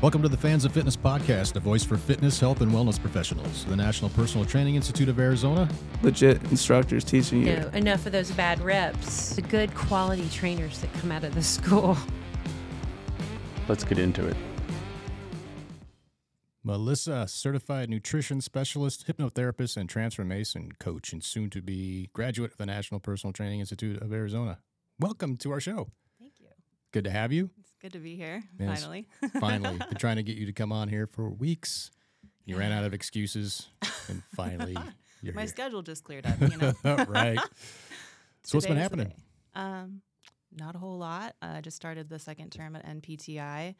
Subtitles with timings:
[0.00, 3.64] Welcome to the Fans of Fitness podcast, a voice for fitness, health, and wellness professionals.
[3.64, 5.68] The National Personal Training Institute of Arizona.
[6.04, 7.56] Legit instructors teaching you.
[7.56, 9.34] No, enough of those bad reps.
[9.34, 11.96] The good quality trainers that come out of the school.
[13.66, 14.36] Let's get into it.
[16.62, 22.66] Melissa, certified nutrition specialist, hypnotherapist, and transformation coach, and soon to be graduate of the
[22.66, 24.60] National Personal Training Institute of Arizona.
[25.00, 25.88] Welcome to our show.
[26.20, 26.46] Thank you.
[26.92, 27.50] Good to have you.
[27.80, 28.42] Good to be here.
[28.58, 28.80] Yes.
[28.80, 29.06] Finally.
[29.40, 31.90] Finally, been trying to get you to come on here for weeks.
[32.44, 33.68] You ran out of excuses,
[34.08, 34.74] and finally,
[35.22, 35.48] you're My here.
[35.48, 36.40] schedule just cleared up.
[36.40, 36.72] You know.
[37.08, 37.38] right.
[38.42, 39.12] So what's been happening?
[39.54, 40.00] Um,
[40.56, 41.36] not a whole lot.
[41.42, 43.74] I just started the second term at NPTI.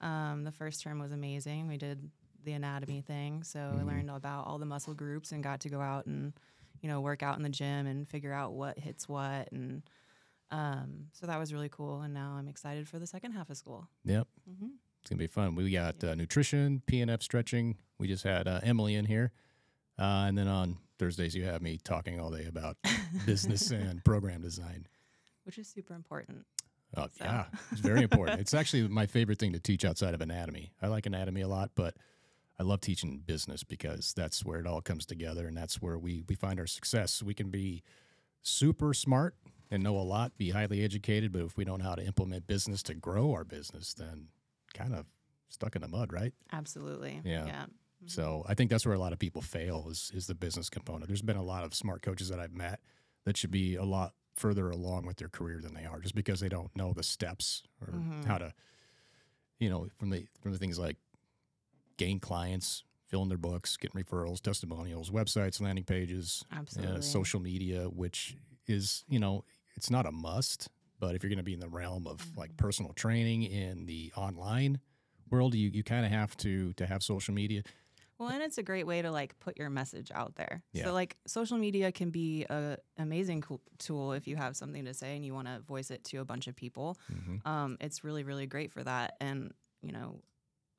[0.00, 1.68] Um, the first term was amazing.
[1.68, 2.10] We did
[2.44, 3.80] the anatomy thing, so Mm-hmm.
[3.80, 6.32] I learned about all the muscle groups and got to go out and
[6.80, 9.82] you know work out in the gym and figure out what hits what and.
[10.54, 13.56] Um, so that was really cool, and now I'm excited for the second half of
[13.56, 13.88] school.
[14.04, 14.28] Yep.
[14.60, 14.66] hmm
[15.00, 15.54] It's gonna be fun.
[15.54, 17.76] We got uh, nutrition, PNF stretching.
[17.98, 19.32] We just had uh, Emily in here,
[19.98, 22.76] uh, and then on Thursdays you have me talking all day about
[23.26, 24.86] business and program design.
[25.44, 26.44] Which is super important.
[26.96, 27.24] Oh, So.
[27.24, 28.40] yeah, it's very important.
[28.40, 30.72] it's actually my favorite thing to teach outside of anatomy.
[30.80, 31.96] I like anatomy a lot, but
[32.60, 36.22] I love teaching business because that's where it all comes together, and that's where we
[36.28, 37.22] we find our success.
[37.24, 37.82] We can be
[38.42, 39.34] super smart
[39.70, 42.46] and know a lot, be highly educated, but if we don't know how to implement
[42.46, 44.28] business to grow our business, then
[44.74, 45.06] kind of
[45.48, 46.32] stuck in the mud, right?
[46.52, 47.20] Absolutely.
[47.24, 47.46] Yeah.
[47.46, 47.66] Yeah.
[48.06, 51.06] So I think that's where a lot of people fail is is the business component.
[51.08, 52.80] There's been a lot of smart coaches that I've met
[53.24, 56.40] that should be a lot further along with their career than they are, just because
[56.40, 58.24] they don't know the steps or Mhm.
[58.26, 58.52] how to,
[59.58, 60.98] you know, from the from the things like
[61.96, 66.96] gain clients, filling their books, getting referrals, testimonials, websites, landing pages, Absolutely.
[66.98, 69.44] uh, social media, which is you know
[69.76, 70.68] it's not a must,
[71.00, 72.40] but if you're going to be in the realm of Mm-hmm.
[72.40, 74.80] like personal training in the online
[75.30, 77.62] world, you you kind of have to to have social media.
[78.18, 80.62] Well, and it's a great way to like put your message out there.
[80.72, 80.84] Yeah.
[80.84, 84.94] So like social media can be a amazing cool tool if you have something to
[84.94, 86.96] say and you want to voice it to a bunch of people.
[87.12, 87.44] Mhm.
[87.44, 89.16] Um, it's really really great for that.
[89.20, 89.52] And
[89.82, 90.20] you know,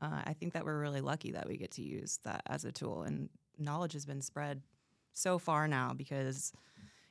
[0.01, 2.71] uh, I think that we're really lucky that we get to use that as a
[2.71, 3.03] tool.
[3.03, 3.29] And
[3.59, 4.61] knowledge has been spread
[5.13, 6.51] so far now because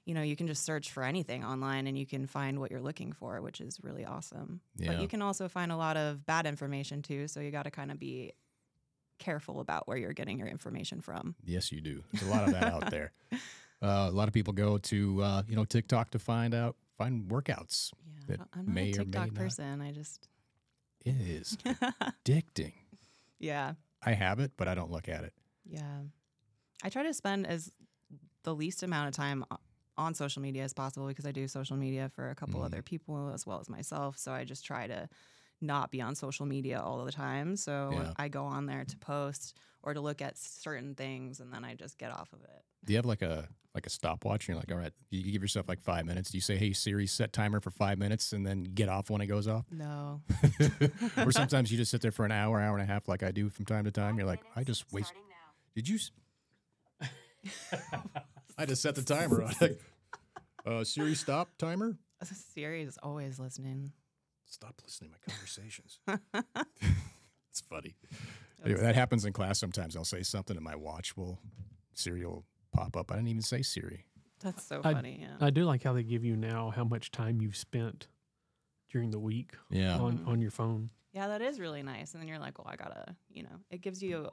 [0.04, 2.80] you know you can just search for anything online and you can find what you're
[2.82, 4.60] looking for, which is really awesome.
[4.76, 4.92] Yeah.
[4.92, 7.26] But you can also find a lot of bad information too.
[7.28, 8.32] So you got to kind of be
[9.18, 11.34] careful about where you're getting your information from.
[11.44, 12.02] Yes, you do.
[12.12, 13.12] There's a lot of that out there.
[13.82, 17.28] Uh, a lot of people go to uh, you know TikTok to find out find
[17.28, 17.90] workouts.
[18.06, 19.82] Yeah, That I'm not may a or may TikTok not- person.
[19.82, 20.26] I just,
[21.04, 21.58] It is
[22.00, 22.72] addicting.
[23.38, 25.34] yeah, I have it, but I don't look at it.
[25.66, 25.98] yeah.
[26.82, 27.72] I try to spend as
[28.44, 29.44] the least amount of time
[29.96, 32.64] on social media as possible because I do social media for a couple Mhm.
[32.64, 34.18] other people as well as myself.
[34.18, 35.08] So I just try to
[35.60, 37.56] not be on social media all the time.
[37.56, 38.12] So Yeah.
[38.16, 41.74] I go on there to post or to look at certain things, and then I
[41.74, 42.64] just get off of it.
[42.84, 44.46] Do you have like a like a stopwatch?
[44.46, 46.30] And you're like, all right, you you give yourself like five minutes.
[46.30, 49.20] Do you say, hey Siri, set timer for five minutes, and then get off when
[49.20, 49.64] it goes off?
[49.70, 50.22] No,
[51.18, 53.30] or sometimes you just sit there for an hour, hour and a half, like I
[53.30, 54.18] do from time to time.
[54.18, 55.12] You're like, I just waste.
[55.74, 55.98] Did you?
[58.58, 59.52] s- I just set the timer on.
[59.60, 59.80] Like,
[60.66, 61.96] uh, Siri, stop timer.
[62.54, 63.92] Siri is always listening.
[64.46, 65.98] Stop listening to my conversations.
[67.50, 67.96] it's funny.
[68.64, 69.96] Anyway, that happens in class sometimes.
[69.96, 71.38] I'll say something and my watch will,
[71.94, 73.10] Siri will pop up.
[73.10, 74.06] I didn't even say Siri.
[74.40, 75.18] That's so I- funny.
[75.22, 75.36] Yeah.
[75.46, 78.08] I do like how they give you now how much time you've spent
[78.90, 79.98] during the week Yeah.
[79.98, 80.28] on, Mhm.
[80.28, 80.90] on your phone.
[81.12, 82.12] Yeah, that is really nice.
[82.12, 84.28] And then you're like, well, I gotta, you know, it gives you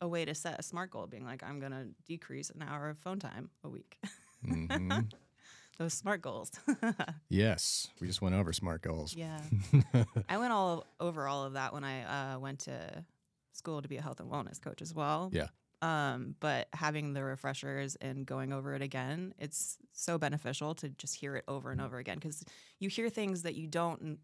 [0.00, 2.98] a way to set a smart goal, being like, I'm gonna decrease an hour of
[2.98, 3.98] phone time a week.
[4.44, 5.00] hmm
[5.78, 6.50] Those smart goals.
[7.30, 7.88] yes.
[8.00, 9.14] We just went over smart goals.
[9.14, 9.40] yeah,
[10.28, 13.04] I went all over all of that when I uh, went to
[13.52, 15.30] school to be a health and wellness coach as well.
[15.32, 15.46] Yeah.
[15.82, 21.14] Um, but having the refreshers and going over it again, it's so beneficial to just
[21.14, 22.44] hear it over and over again because
[22.78, 24.18] you hear things that you don't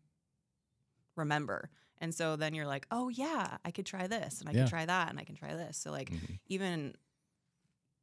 [1.17, 1.71] remember.
[1.99, 4.61] And so then you're like, oh, yeah, I could try this and I Yeah.
[4.63, 5.77] can try that and I can try this.
[5.79, 6.39] So, like, Mhm.
[6.47, 6.95] even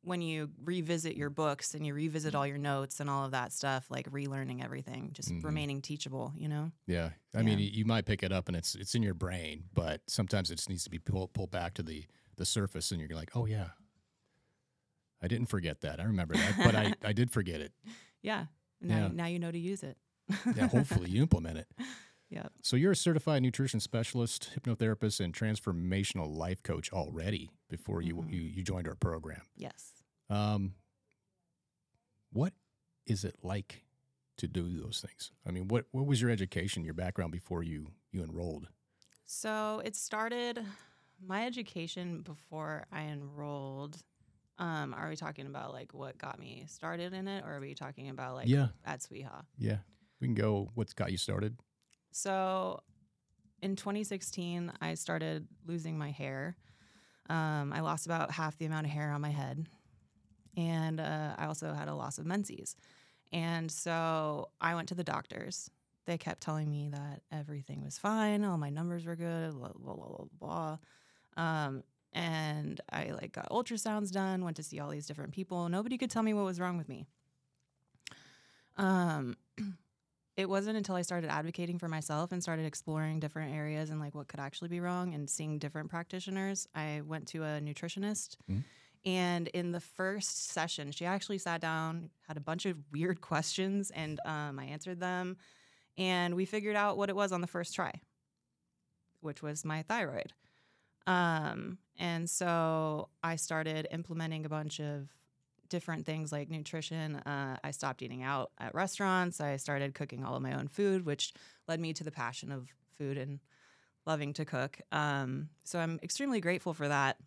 [0.02, 3.54] when you revisit your books and you revisit all your notes and all of that
[3.54, 5.44] stuff, like relearning everything, just Mhm.
[5.46, 6.72] remaining teachable, you know?
[6.88, 7.12] Yeah.
[7.34, 7.66] I mean, Yeah.
[7.68, 10.56] y- you might pick it up and it's it's in your brain, but sometimes it
[10.56, 12.06] just needs to be pulled pulled back to the
[12.36, 13.70] the surface, and you're like, oh yeah,
[15.22, 16.00] I didn't forget that.
[16.02, 17.74] I remember that, but I I did forget it.
[18.22, 18.48] Yeah.
[18.82, 19.08] Now, Yeah.
[19.14, 19.98] now you know to use it.
[20.56, 20.68] Yeah.
[20.68, 21.68] Hopefully, you implement it.
[22.34, 22.52] Yep.
[22.64, 28.32] So you're a certified nutrition specialist, hypnotherapist, and transformational life coach already before you Mhm.
[28.34, 29.42] you, you joined our program.
[29.56, 30.04] Yes.
[30.30, 30.74] Um,
[32.32, 32.54] what
[33.06, 33.84] is it like
[34.38, 35.32] to do those things?
[35.46, 38.68] I mean, what what was your education, your background before you you enrolled?
[39.26, 40.66] So it started
[41.26, 44.04] my education before I enrolled.
[44.58, 47.74] Um, are we talking about like what got me started in it, or are we
[47.76, 48.70] talking about like Yeah.
[48.86, 49.46] at SWIHA?
[49.58, 49.80] Yeah.
[50.20, 51.58] We can go what's got you started.
[52.14, 52.82] So
[53.62, 56.56] in 2016, I started losing my hair.
[57.30, 59.66] Um, I lost about half the amount of hair on my head.
[60.56, 62.76] And uh, I also had a loss of menses.
[63.32, 65.72] And so I went to the doctors.
[66.06, 69.96] They kept telling me that everything was fine, all my numbers were good, blah, blah,
[69.96, 70.78] blah, blah, blah.
[71.38, 75.68] Um, and I like got ultrasounds done, went to see all these different people.
[75.70, 77.08] Nobody could tell me what was wrong with me.
[78.78, 79.38] Um,
[80.36, 84.16] it wasn't until I started advocating for myself and started exploring different areas and like
[84.16, 86.68] what could actually be wrong and seeing different practitioners.
[86.74, 88.38] I went to a nutritionist.
[88.50, 88.64] Mhm.
[89.06, 93.92] And in the first session, she actually sat down, had a bunch of weird questions,
[93.92, 95.38] and um, I answered them.
[95.98, 97.92] And we figured out what it was on the first try,
[99.20, 100.34] which was my thyroid.
[101.06, 105.10] Um, and so I started implementing a bunch of
[105.74, 107.16] different things like nutrition.
[107.16, 109.42] Uh, I stopped eating out at restaurants.
[109.42, 111.34] I started cooking all of my own food, which
[111.68, 113.40] led me to the passion of food and
[114.06, 114.80] loving to cook.
[114.92, 117.18] Um, so I'm extremely grateful for that.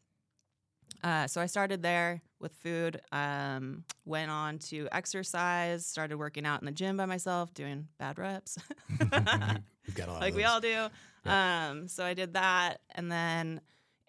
[1.02, 6.60] Uh, so I started there with food, um, went on to exercise, started working out
[6.60, 8.58] in the gym by myself, doing bad reps.
[9.00, 10.86] We've got a lot like we all do.
[11.24, 13.60] Um, so I did that, and then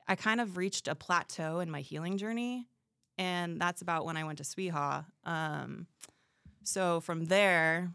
[0.08, 2.68] I kind of reached a plateau in my healing journey,
[3.18, 5.06] and that's about when I went to SWIHA.
[5.24, 5.88] Um,
[6.64, 7.94] so from there,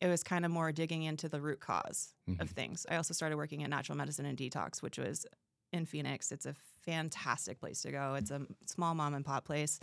[0.00, 2.54] it was kind of more digging into the root cause of Mhm.
[2.54, 2.86] things.
[2.88, 5.26] I also started working at Natural Medicine and Detox, which was
[5.72, 6.32] in Phoenix.
[6.32, 8.14] It's a fantastic place to go.
[8.16, 9.78] It's a small mom and pop place.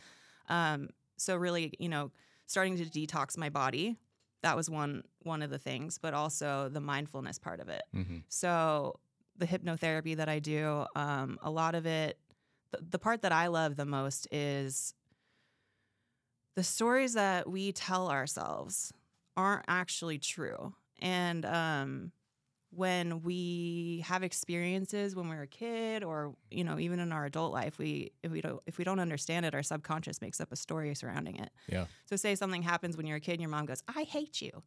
[0.49, 2.11] Um, so really, you know,
[2.47, 3.97] starting to detox my body.
[4.41, 7.83] That was one one of the things, but also the mindfulness part of it.
[7.93, 8.23] Mhm.
[8.29, 8.99] So
[9.35, 12.19] the hypnotherapy that I do, um, a lot of it,
[12.71, 14.93] the, the part that I love the most is
[16.55, 18.93] the stories that we tell ourselves
[19.37, 20.73] aren't actually true.
[20.99, 22.11] And um,
[22.71, 27.53] when we have experiences when we're a kid, or you know, even in our adult
[27.53, 30.55] life, we if we don't if we don't understand it, our subconscious makes up a
[30.55, 31.49] story surrounding it.
[31.67, 31.85] Yeah.
[32.05, 34.63] So say something happens when you're a kid, and your mom goes, "I hate you."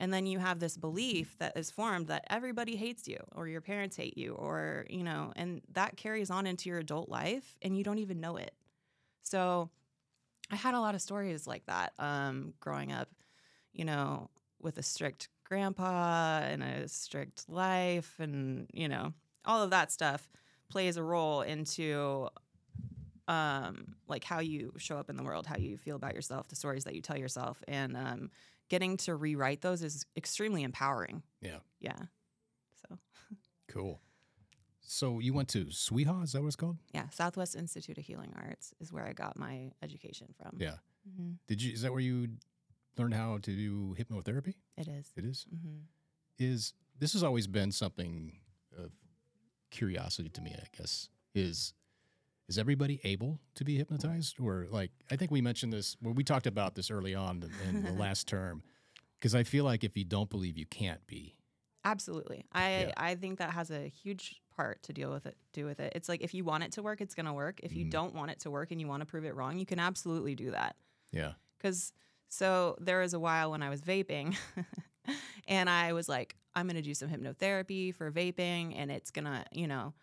[0.00, 3.60] And then you have this belief that is formed that everybody hates you or your
[3.60, 7.76] parents hate you or, you know, and that carries on into your adult life and
[7.76, 8.54] you don't even know it.
[9.22, 9.68] So
[10.50, 13.10] I had a lot of stories like that um, growing up,
[13.74, 19.12] you know, with a strict grandpa and a strict life and, you know,
[19.44, 20.30] all of that stuff
[20.70, 22.26] plays a role into
[23.28, 26.56] um, like how you show up in the world, how you feel about yourself, the
[26.56, 27.62] stories that you tell yourself.
[27.68, 28.30] And um,
[28.68, 31.22] getting to rewrite those is extremely empowering.
[31.40, 31.58] Yeah.
[31.80, 31.98] Yeah.
[32.88, 32.98] So,
[33.68, 34.00] Cool.
[34.82, 36.78] So you went to SWIHA, is that what it's called?
[36.92, 40.56] yeah, Southwest Institute of Healing Arts is where I got my education from.
[40.58, 40.76] Yeah.
[41.16, 42.28] hmm Did you is that where you
[42.98, 44.54] learned how to do hypnotherapy?
[44.76, 45.12] It is.
[45.16, 45.46] It is.
[45.54, 45.76] Mm-hmm.
[46.38, 48.32] Is this has always been something
[48.76, 48.90] of
[49.70, 51.08] curiosity to me, I guess.
[51.34, 51.72] Is
[52.50, 56.24] is everybody able to be hypnotized or like I think we mentioned this well we
[56.24, 58.62] talked about this early on in, in the last term
[59.18, 61.36] because I feel like if you don't believe you can't be.
[61.84, 62.44] Absolutely.
[62.52, 62.92] I Yeah.
[62.96, 65.92] I think that has a huge part to deal with it do with it.
[65.96, 67.60] It's like if you want it to work, it's going to work.
[67.62, 67.90] If you Mhm.
[67.90, 70.34] don't want it to work and you want to prove it wrong, you can absolutely
[70.34, 70.76] do that.
[71.12, 71.34] Yeah.
[71.60, 71.92] Cuz
[72.28, 74.36] so there was a while when I was vaping
[75.48, 79.24] and I was like I'm going to do some hypnotherapy for vaping and it's going
[79.24, 79.94] to, you know,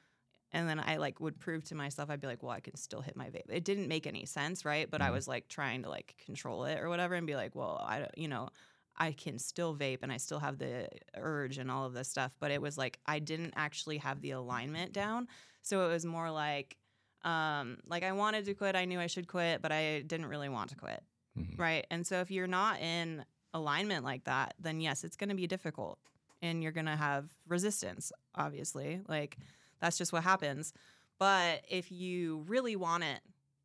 [0.51, 3.01] and then I like would prove to myself I'd be like, well, I can still
[3.01, 3.49] hit my vape.
[3.49, 4.89] It didn't make any sense, right?
[4.89, 5.11] But I Mhm.
[5.11, 8.27] was like trying to like control it or whatever and be like, well, I you
[8.27, 8.49] know,
[8.97, 12.35] I can still vape and I still have the urge and all of this stuff,
[12.39, 15.27] but it was like I didn't actually have the alignment down.
[15.61, 16.77] So it was more like
[17.23, 20.49] um like I wanted to quit, I knew I should quit, but I didn't really
[20.49, 21.03] want to quit.
[21.35, 21.57] Mhm.
[21.57, 21.85] Right?
[21.89, 25.47] And so if you're not in alignment like that, then yes, it's going to be
[25.47, 25.99] difficult
[26.41, 29.01] and you're going to have resistance, obviously.
[29.07, 29.37] Like
[29.79, 30.73] that's just what happens.
[31.19, 33.19] But if you really want it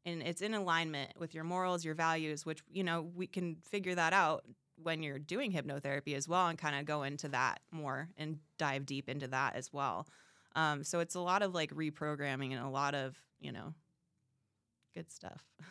[0.05, 3.95] and it's in alignment with your morals, your values, which, you know, we can figure
[3.95, 4.45] that out
[4.83, 8.87] when you're doing hypnotherapy as well and kind of go into that more and dive
[8.87, 10.07] deep into that as well.
[10.57, 13.75] Um, so it's a lot of like reprogramming and a lot of, you know,
[14.95, 15.45] good stuff.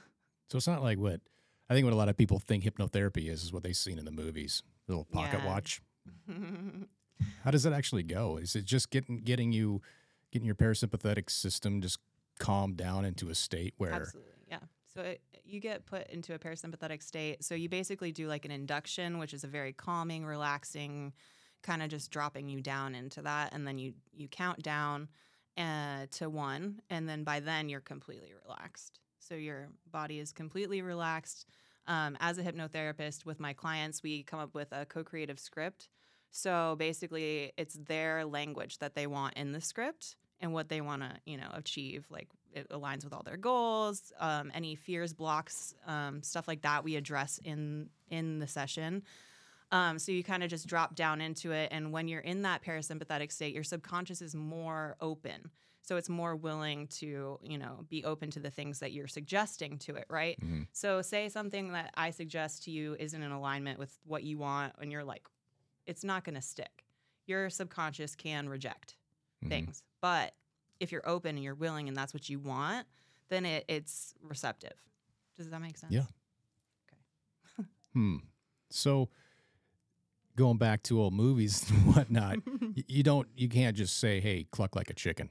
[0.50, 1.22] So it's not like what
[1.70, 4.04] I think what a lot of people think hypnotherapy is is what they've seen in
[4.04, 4.64] the movies.
[4.90, 5.48] Little pocket Yeah.
[5.48, 5.82] watch.
[7.46, 8.36] How does it actually go?
[8.36, 9.82] Is it just getting getting you
[10.32, 12.00] getting your parasympathetic system just
[12.40, 14.60] calmed down into a state where Absolutely, yeah.
[14.94, 17.44] So it, you get put into a parasympathetic state.
[17.44, 21.14] So you basically do like an induction, which is a very calming, relaxing
[21.62, 25.08] kind of just dropping you down into that, and then you you count down
[25.58, 29.00] uh, to one, and then by then you're completely relaxed.
[29.20, 31.46] So your body is completely relaxed.
[31.88, 35.90] Um, as a hypnotherapist with my clients, we come up with a co-creative script.
[36.32, 41.02] So basically, it's their language that they want in the script and what they want
[41.04, 42.06] to, you know, achieve.
[42.10, 46.84] Like it aligns with all their goals, um, any fears, blocks, um, stuff like that.
[46.84, 49.04] We address in in the session.
[49.72, 52.62] Um, so you kind of just drop down into it, and when you're in that
[52.62, 55.50] parasympathetic state, your subconscious is more open.
[55.82, 59.78] So it's more willing to, you know, be open to the things that you're suggesting
[59.80, 60.38] to it, right?
[60.42, 60.68] Mhm.
[60.74, 64.76] So say something that I suggest to you isn't in alignment with what you want,
[64.80, 65.26] and you're like,
[65.86, 66.86] it's not going to stick.
[67.26, 68.98] Your subconscious can reject
[69.44, 69.50] Mhm.
[69.50, 70.34] things, but
[70.80, 72.88] if you're open and you're willing, and that's what you want,
[73.30, 74.74] then it, it's receptive.
[75.38, 75.94] Does that make sense?
[75.94, 76.06] Yeah.
[77.60, 77.68] Okay.
[77.94, 78.18] hmm.
[78.70, 79.10] So
[80.36, 82.40] going back to old movies and whatnot,
[82.88, 85.30] you don't, you can't just say, "Hey, cluck like a chicken."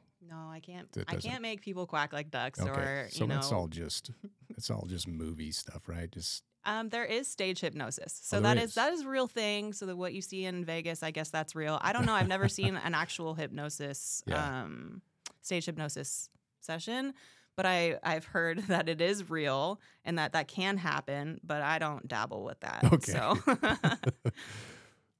[0.68, 0.88] I can't.
[1.08, 3.34] I can't make people quack like ducks, Okay, or so you know.
[3.36, 4.10] that's all just,
[4.50, 6.10] it's all just movie stuff, right?
[6.10, 8.74] Just Um, there is stage hypnosis, so Oh, that is is.
[8.74, 9.72] that is a real thing.
[9.72, 11.78] So that what you see in Vegas, I guess that's real.
[11.82, 12.14] I don't know.
[12.14, 14.62] I've never seen an actual hypnosis, Yeah.
[14.64, 15.00] um,
[15.42, 16.28] stage hypnosis
[16.60, 17.14] session,
[17.56, 21.40] but I I've heard that it is real and that that can happen.
[21.42, 22.84] But I don't dabble with that.
[22.92, 23.12] Okay.
[23.12, 23.38] So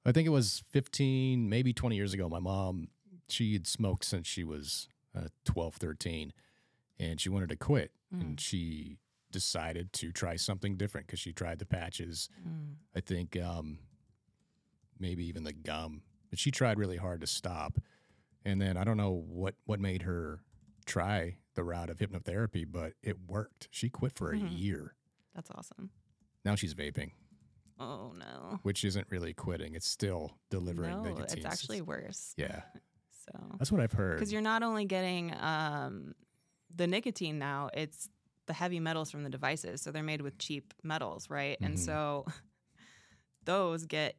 [0.05, 2.27] I think it was 15, maybe 20 years ago.
[2.27, 2.87] My mom,
[3.29, 6.33] she had smoked since she was uh, 12, 13,
[6.99, 7.91] and she wanted to quit.
[8.13, 8.21] Mm.
[8.21, 8.97] And she
[9.31, 12.29] decided to try something different because she tried the patches.
[12.47, 12.75] Mm.
[12.95, 13.79] I think um,
[14.99, 16.01] maybe even the gum.
[16.29, 17.77] But she tried really hard to stop.
[18.45, 20.39] And then I don't know what, what made her
[20.85, 23.67] try the route of hypnotherapy, but it worked.
[23.71, 24.57] She quit for a Mhm.
[24.59, 24.95] year.
[25.35, 25.91] that's awesome.
[26.43, 27.11] Now she's vaping,
[27.79, 28.59] Oh no.
[28.63, 29.75] which isn't really quitting.
[29.75, 31.37] It's still delivering No, nicotine.
[31.37, 32.33] it's actually worse.
[32.35, 32.63] yeah.
[33.25, 34.17] So That's what I've heard.
[34.17, 36.15] because you're not only getting um,
[36.75, 38.09] the nicotine now, it's
[38.47, 39.81] the heavy metals from the devices.
[39.81, 41.57] So they're made with cheap metals, right?
[41.61, 41.79] And Mhm.
[41.79, 42.25] so
[43.43, 44.15] those get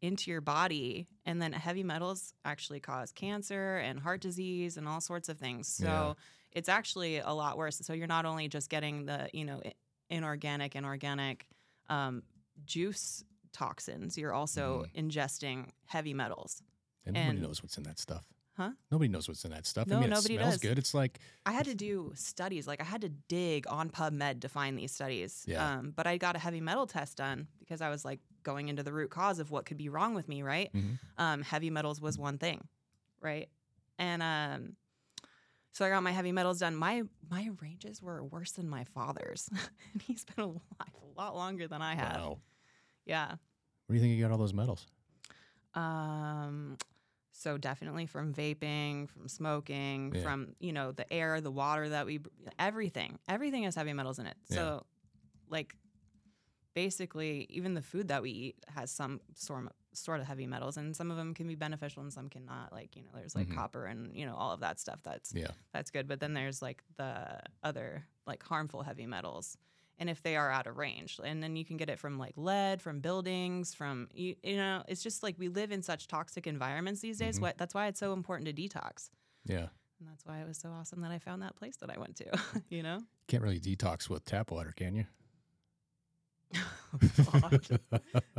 [0.00, 5.00] into your body, and then heavy metals actually cause cancer and heart disease and all
[5.00, 5.68] sorts of things.
[5.68, 6.14] So Yeah.
[6.50, 7.78] it's actually a lot worse.
[7.78, 9.62] So you're not only just getting the you know
[10.10, 11.46] inorganic and organic
[11.88, 12.22] um,
[12.64, 16.62] juice toxins, you're also ingesting heavy metals.
[17.06, 18.26] and nobody knows what's in that stuff.
[18.54, 18.72] Huh?
[18.90, 19.86] Nobody knows what's in that stuff.
[19.86, 20.60] No, I mean, nobody it smells does.
[20.60, 20.78] good.
[20.78, 22.66] It's like, I had to do studies.
[22.66, 25.42] Like I had to dig on PubMed to find these studies.
[25.46, 25.76] Yeah.
[25.78, 28.82] Um, but I got a heavy metal test done because I was like going into
[28.82, 30.70] the root cause of what could be wrong with me, right?
[30.74, 30.98] Mhm.
[31.16, 32.66] Um, heavy metals was one thing,
[33.20, 33.48] right?
[33.98, 34.76] And um,
[35.72, 36.76] so I got my heavy metals done.
[36.76, 39.48] My my ranges were worse than my father's,
[39.94, 40.60] and he's been alive
[41.16, 42.16] a lot longer than I have.
[42.16, 42.38] wow.
[43.06, 43.28] Yeah.
[43.28, 43.38] Where
[43.90, 44.86] do you think you got all those metals?
[45.74, 46.76] Um,
[47.32, 50.22] so definitely from vaping, from smoking, Yeah.
[50.22, 52.20] from you know the air, the water that we,
[52.58, 54.36] everything, everything has heavy metals in it.
[54.48, 54.56] Yeah.
[54.56, 54.86] So,
[55.48, 55.74] like,
[56.74, 60.76] basically, even the food that we eat has some sort of, sort of heavy metals,
[60.76, 62.72] and some of them can be beneficial and some cannot.
[62.72, 63.54] Like you know, there's like Mhm.
[63.56, 65.00] copper and you know all of that stuff.
[65.02, 65.50] That's Yeah.
[65.72, 66.08] that's good.
[66.08, 69.56] But then there's like the other like harmful heavy metals.
[69.98, 72.32] And if they are out of range, and then you can get it from like
[72.36, 76.46] lead, from buildings, from you, you know, it's just like we live in such toxic
[76.46, 77.38] environments these days.
[77.38, 77.42] Mhm.
[77.42, 79.10] What that's why it's so important to detox,
[79.44, 79.68] Yeah.
[80.00, 82.16] and that's why it was so awesome that I found that place that I went
[82.16, 82.24] to.
[82.70, 85.06] you know, Can't really detox with tap water, can you?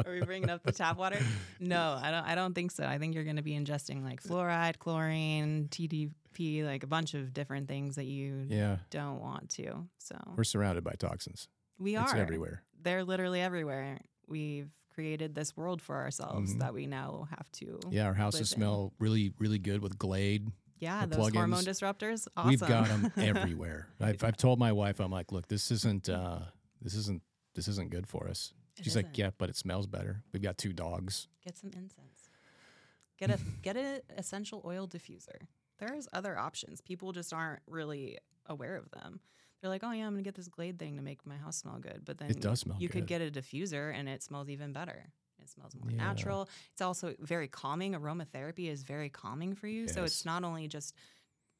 [0.05, 1.19] Are we bringing up the tap water?
[1.59, 2.23] No, I don't.
[2.25, 2.85] I don't think so.
[2.85, 7.33] I think you're going to be ingesting like fluoride, chlorine, TDP, like a bunch of
[7.33, 8.77] different things that you yeah.
[8.89, 9.87] don't want to.
[9.99, 11.47] So We're surrounded by toxins.
[11.79, 12.63] we It's are everywhere.
[12.81, 13.99] they're literally everywhere.
[14.27, 16.59] We've created this world for ourselves Mhm.
[16.59, 17.79] that we now have to.
[17.89, 18.57] Yeah, our houses in.
[18.57, 20.51] smell really, really good with Glade.
[20.79, 22.27] Yeah, those hormone disruptors.
[22.37, 22.49] Awesome.
[22.49, 23.87] We've got them everywhere.
[24.01, 26.39] I've, I've told my wife, I'm like, look, this isn't, uh,
[26.81, 27.21] this isn't,
[27.55, 28.53] this isn't good for us.
[28.77, 29.17] It She's like, isn't.
[29.17, 30.23] yeah, but it smells better.
[30.33, 31.27] We've got two dogs.
[31.43, 32.29] Get some incense.
[33.17, 35.47] Get a get an essential oil diffuser.
[35.79, 36.81] There's other options.
[36.81, 38.17] People just aren't really
[38.47, 39.19] aware of them.
[39.61, 41.77] They're like, oh yeah, I'm gonna get this Glade thing to make my house smell
[41.79, 42.01] good.
[42.05, 45.05] But then It does smell you could get a diffuser and it smells even better.
[45.41, 45.97] It smells more Yeah.
[45.97, 46.49] natural.
[46.71, 47.93] It's also very calming.
[47.93, 49.87] Aromatherapy is very calming for you.
[49.87, 50.95] So it's not only just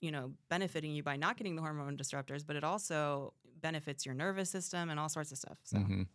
[0.02, 3.34] you know benefiting you by not getting the hormone disruptors, but it also
[3.64, 5.58] benefits your nervous system and all sorts of stuff.
[5.64, 6.06] So Mhm.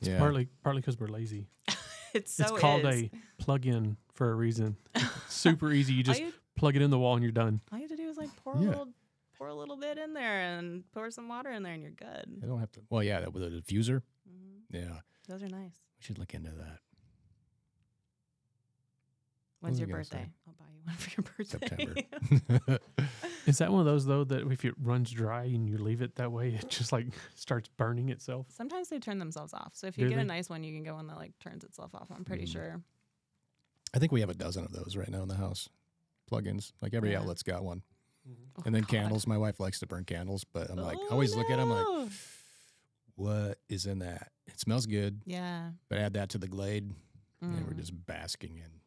[0.00, 1.48] It's partly partly because we're lazy.
[2.14, 3.02] it's so it's called is.
[3.02, 4.76] a plug-in for a reason.
[5.28, 5.92] Super easy.
[5.92, 7.60] You just you, plug it in the wall and you're done.
[7.70, 8.68] all you have to do is like pour Yeah.
[8.68, 8.88] a little
[9.36, 12.40] pour a little bit in there and pour some water in there and you're good.
[12.42, 12.80] I don't have to.
[12.90, 14.02] Well, yeah, that with a diffuser.
[14.28, 14.62] Mhm.
[14.70, 15.00] Yeah.
[15.28, 15.74] Those are nice.
[15.98, 16.78] We should look into that.
[19.60, 20.16] What When's your I gonna say?
[20.18, 20.30] birthday?
[20.46, 21.96] I'll buy you one for your birthday.
[22.58, 22.78] September.
[23.46, 26.16] Is that one of those though that if it runs dry and you leave it
[26.16, 28.46] that way, it just like starts burning itself?
[28.50, 29.72] Sometimes they turn themselves off.
[29.74, 30.22] So if you Do get they?
[30.22, 32.08] a nice one, you can get one that like turns itself off.
[32.14, 32.52] I'm pretty Mm.
[32.52, 32.82] sure.
[33.94, 35.68] I think we have a dozen of those right now in the house.
[36.30, 36.72] Plugins.
[36.82, 37.20] Like every Yeah.
[37.20, 37.82] outlet's got one.
[38.58, 38.90] Oh, And then God.
[38.90, 39.26] candles.
[39.26, 41.70] My wife likes to burn candles, but I'm like, I Oh, always look at them
[41.70, 42.10] like,
[43.14, 44.30] what is in that?
[44.46, 45.70] It smells good, yeah.
[45.88, 46.92] but add that to the glade,
[47.40, 47.76] and we're Mm.
[47.78, 48.77] just basking in.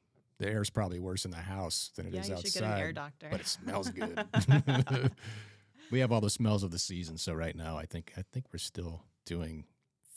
[0.41, 2.51] The air's probably worse in the house than it is yeah, you outside.
[2.51, 3.27] should get an air doctor.
[3.29, 5.12] but it smells good.
[5.91, 8.45] we have all the smells of the season, so right now I think I think
[8.51, 9.65] we're still doing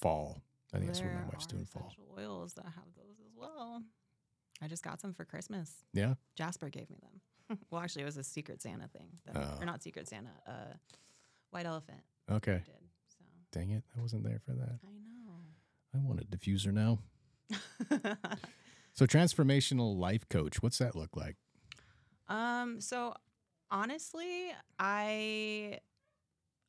[0.01, 0.41] fall.
[0.73, 1.93] I think that's what my wife's doing fall.
[2.19, 3.83] oils that have those as well.
[4.63, 5.85] I just got some for Christmas.
[5.93, 6.15] Yeah.
[6.37, 7.59] Jasper gave me them.
[7.71, 9.09] well, actually, it was a Secret Santa thing.
[9.27, 9.61] that- Oh.
[9.63, 10.73] Or not Secret Santa, uh,
[11.51, 12.01] White Elephant
[12.31, 12.63] Okay.
[12.65, 12.75] did.
[13.11, 14.79] So Dang it, I wasn't there for that.
[14.83, 14.93] I
[15.27, 15.35] know.
[15.95, 16.99] I want a diffuser now.
[18.95, 21.37] So transformational life coach, what's that look like?
[22.29, 23.15] Um, so
[23.71, 25.81] honestly, I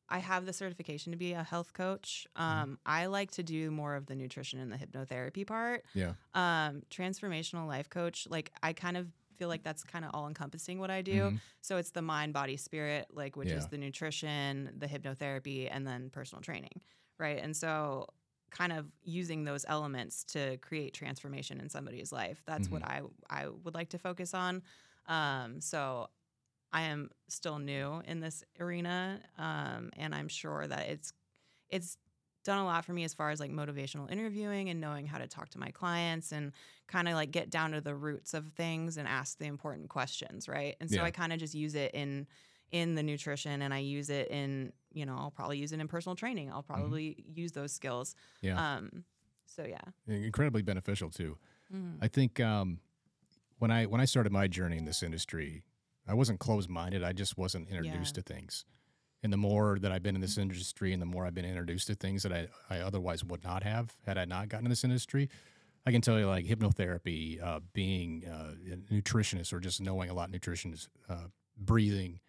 [0.08, 2.26] I have the certification to be a health coach.
[2.36, 2.62] Mm-hmm.
[2.62, 5.84] Um, I like to do more of the nutrition and the hypnotherapy part.
[5.94, 6.12] Yeah.
[6.34, 10.78] Um, transformational life coach, like I kind of feel like that's kind of all encompassing
[10.78, 11.30] what I do.
[11.30, 11.40] Mhm.
[11.60, 16.10] So it's the mind, body, spirit, like which is the nutrition, the hypnotherapy, and then
[16.10, 16.80] personal training,
[17.18, 17.38] right?
[17.38, 18.06] And so
[18.50, 22.42] kind of using those elements to create transformation in somebody's life.
[22.46, 24.62] That's what I I would like to focus on.
[25.06, 26.08] Um, so
[26.72, 31.12] I am still new in this arena, um, and I'm sure that it's
[31.70, 31.98] it's
[32.44, 35.26] done a lot for me as far as like motivational interviewing and knowing how to
[35.28, 36.52] talk to my clients and
[36.88, 40.48] kind of like get down to the roots of things and ask the important questions,
[40.48, 40.76] right?
[40.80, 41.04] And so Yeah.
[41.04, 42.26] I kind of just use it in
[42.72, 45.88] in the nutrition and I use it in, you know, I'll probably use it in
[45.88, 46.50] personal training.
[46.50, 48.14] I'll probably use those skills.
[48.42, 48.76] Yeah.
[48.76, 49.04] Um
[49.46, 49.80] so yeah.
[50.08, 51.38] Incredibly beneficial too.
[51.72, 51.98] Mhm.
[52.00, 52.80] I think um,
[53.58, 55.64] when I when I started my journey in this industry,
[56.06, 57.02] I wasn't closed minded.
[57.02, 58.22] I just wasn't introduced Yeah.
[58.22, 58.64] to things.
[59.22, 61.86] And the more that I've been in this industry and the more I've been introduced
[61.88, 64.84] to things that I, I otherwise would not have had I not gotten in this
[64.84, 65.28] industry,
[65.86, 70.14] I can tell you like hypnotherapy, uh, being uh, a nutritionist or just knowing a
[70.14, 72.20] lot of nutrition is uh, breathing,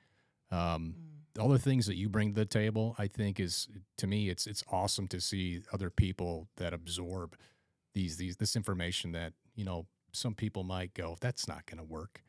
[0.51, 0.95] um,
[1.39, 4.47] all the things that you bring to the table, I think is to me it's
[4.47, 7.35] it's awesome to see other people that absorb
[7.93, 11.83] these these this information that you know some people might go that's not going to
[11.83, 12.23] work,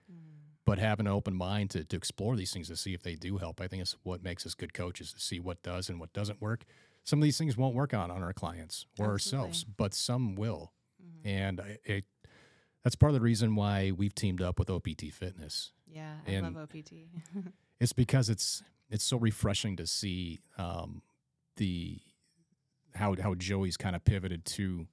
[0.66, 3.38] but having an open mind to to explore these things to see if they do
[3.38, 6.12] help, I think is what makes us good coaches to see what does and what
[6.12, 6.64] doesn't work.
[7.04, 10.72] Some of these things won't work on on our clients or ourselves, but some will,
[11.02, 11.26] Mhm.
[11.26, 12.04] and I, it
[12.85, 15.72] that's part of the reason why we've teamed up with OPT Fitness.
[15.87, 17.09] Yeah, I And- love OPT.
[17.81, 21.03] it's because it's it's so refreshing to see um,
[21.57, 21.99] the
[22.95, 24.87] how how Joey's kind of pivoted to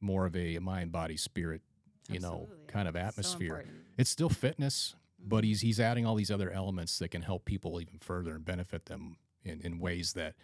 [0.00, 1.62] more of a mind body spirit
[2.08, 3.46] you know kind of atmosphere.
[3.56, 3.74] important.
[3.96, 5.46] it's still fitness, but Mhm.
[5.48, 8.86] he's he's adding all these other elements that can help people even further and benefit
[8.86, 10.34] them in, in ways that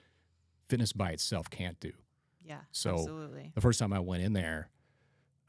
[0.68, 1.92] fitness by itself can't do.
[2.42, 3.52] Yeah, So, absolutely.
[3.54, 4.70] The first time I went in there,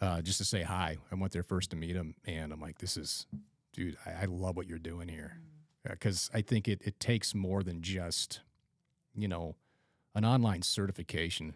[0.01, 2.79] uh, just to say hi, I went there first to meet him, and I'm like,
[2.79, 3.27] "This is,
[3.71, 5.50] dude, I, I love what you're doing here." Mm.
[5.83, 8.41] Because I think it, it takes more than just,
[9.15, 9.55] you know,
[10.15, 11.55] an online certification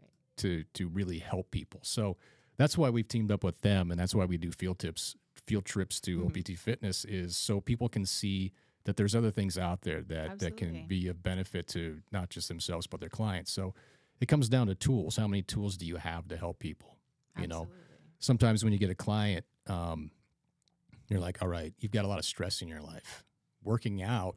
[0.00, 0.10] Right.
[0.38, 1.80] to to really help people.
[1.82, 2.16] So
[2.56, 5.16] that's why we've teamed up with them, and that's why we do field tips,
[5.46, 6.26] field trips to Mhm.
[6.26, 8.52] OPT Fitness, is so people can see
[8.84, 12.48] that there's other things out there that that can be of benefit to not just
[12.48, 13.50] themselves but their clients.
[13.52, 13.74] So
[14.20, 15.16] it comes down to tools.
[15.16, 16.94] How many tools do you have to help people?
[17.38, 17.68] you know,
[18.18, 20.10] sometimes when you get a client, um,
[21.08, 23.22] you're like, all right, you've got a lot of stress in your life.
[23.62, 24.36] Working out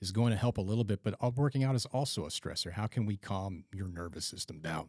[0.00, 2.72] is going to help a little bit, but uh, working out is also a stressor.
[2.72, 4.88] How can we calm your nervous system down?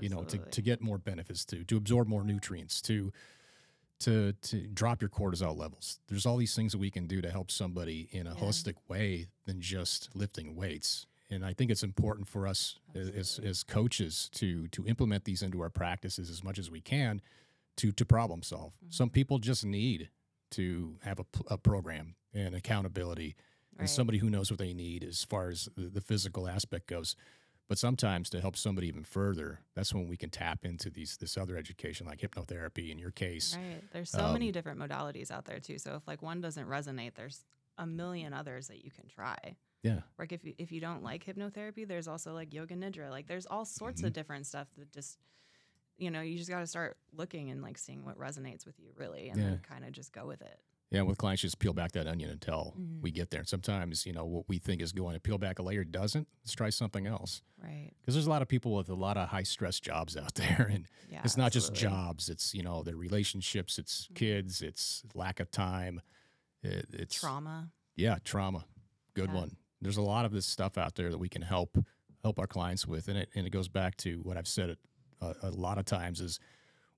[0.00, 3.12] You know, to, to get more benefits, to to absorb more nutrients, to
[4.00, 6.00] to to drop your cortisol levels.
[6.08, 8.40] There's all these things that we can do to help somebody in a Yeah.
[8.40, 11.06] holistic way than just lifting weights.
[11.30, 15.42] And I think it's important for us as, as as coaches to to implement these
[15.42, 17.20] into our practices as much as we can
[17.76, 18.72] to to problem solve.
[18.76, 18.90] Mm-hmm.
[18.90, 20.10] Some people just need
[20.52, 23.36] to have a program and accountability
[23.78, 27.16] and somebody who knows what they need as far as the, the physical aspect goes.
[27.66, 31.36] But sometimes to help somebody even further, that's when we can tap into these this
[31.38, 33.56] other education like hypnotherapy in your case.
[33.56, 33.82] Right.
[33.90, 35.78] There's so many Um, different modalities out there too.
[35.78, 37.44] So if like one doesn't resonate, there's
[37.78, 39.56] a million others that you can try.
[39.82, 40.00] Yeah.
[40.18, 43.10] Like if you if you don't like hypnotherapy, there's also like yoga nidra.
[43.10, 44.06] Like there's all sorts Mhm.
[44.08, 45.18] of different stuff that just
[45.96, 48.92] you know, you just got to start looking and like seeing what resonates with you
[48.96, 49.44] really and Yeah.
[49.50, 50.58] then kind of just go with it.
[50.94, 53.00] Yeah, with clients, just peel back that onion until Mhm.
[53.02, 53.40] we get there.
[53.40, 56.28] And sometimes, you know, what we think is going to peel back a layer doesn't.
[56.42, 57.42] Let's try something else.
[57.58, 57.90] Right.
[58.00, 60.34] Because there's a lot of people with a lot of high stress jobs out
[60.66, 61.22] there, and Yeah.
[61.24, 62.28] it's not just jobs.
[62.28, 64.14] It's you know their relationships, it's Mhm.
[64.14, 66.00] kids, it's lack of time,
[66.62, 67.72] it, it's Trauma.
[67.96, 68.64] yeah, trauma.
[69.14, 69.34] Good Yeah.
[69.40, 69.56] one.
[69.80, 71.76] There's a lot of this stuff out there that we can help
[72.22, 74.78] help our clients with, and it and it goes back to what I've said
[75.20, 76.38] a, a lot of times is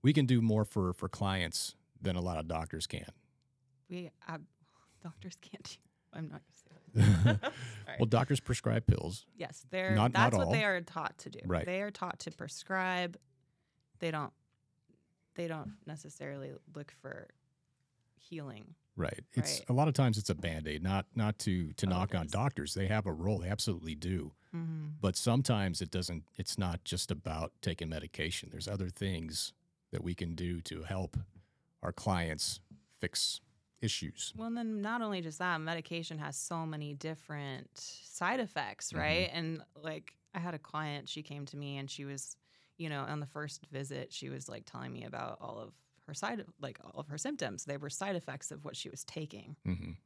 [0.02, 3.10] we can do more for for clients than a lot of doctors can.
[3.88, 4.38] We uh,
[5.02, 5.76] doctors can't do.
[6.12, 6.40] I'm not
[6.94, 7.52] gonna say that.
[7.98, 9.24] Well, doctors prescribe pills.
[9.36, 10.52] yes, they're not- not that's what all.
[10.52, 11.38] they are taught to do.
[11.46, 11.64] Right.
[11.64, 13.16] They are taught to prescribe.
[14.00, 14.32] They don't.
[15.34, 17.28] They don't necessarily look for
[18.14, 18.74] healing.
[18.96, 19.20] Right.
[19.34, 19.70] It's Right.
[19.70, 22.26] a lot of times it's a band aid, not not to to Oh, knock on
[22.28, 22.74] doctors.
[22.74, 23.38] They have a role.
[23.38, 24.32] They absolutely do.
[24.54, 24.86] Mm-hmm.
[25.00, 26.24] But sometimes it doesn't.
[26.36, 28.48] It's not just about taking medication.
[28.50, 29.52] There's other things
[29.92, 31.16] that we can do to help
[31.82, 32.60] our clients
[32.98, 33.40] fix
[33.80, 34.34] issues.
[34.34, 38.98] Well, and then not only just that, medication has so many different side effects, Mhm.
[38.98, 39.30] right?
[39.32, 42.36] And like, I had a client, she came to me and she was,
[42.76, 45.74] you know, on the first visit, she was like telling me about all of
[46.06, 47.64] her side, like all of her symptoms.
[47.64, 49.56] They were side effects of what she was taking.
[49.64, 49.98] hmm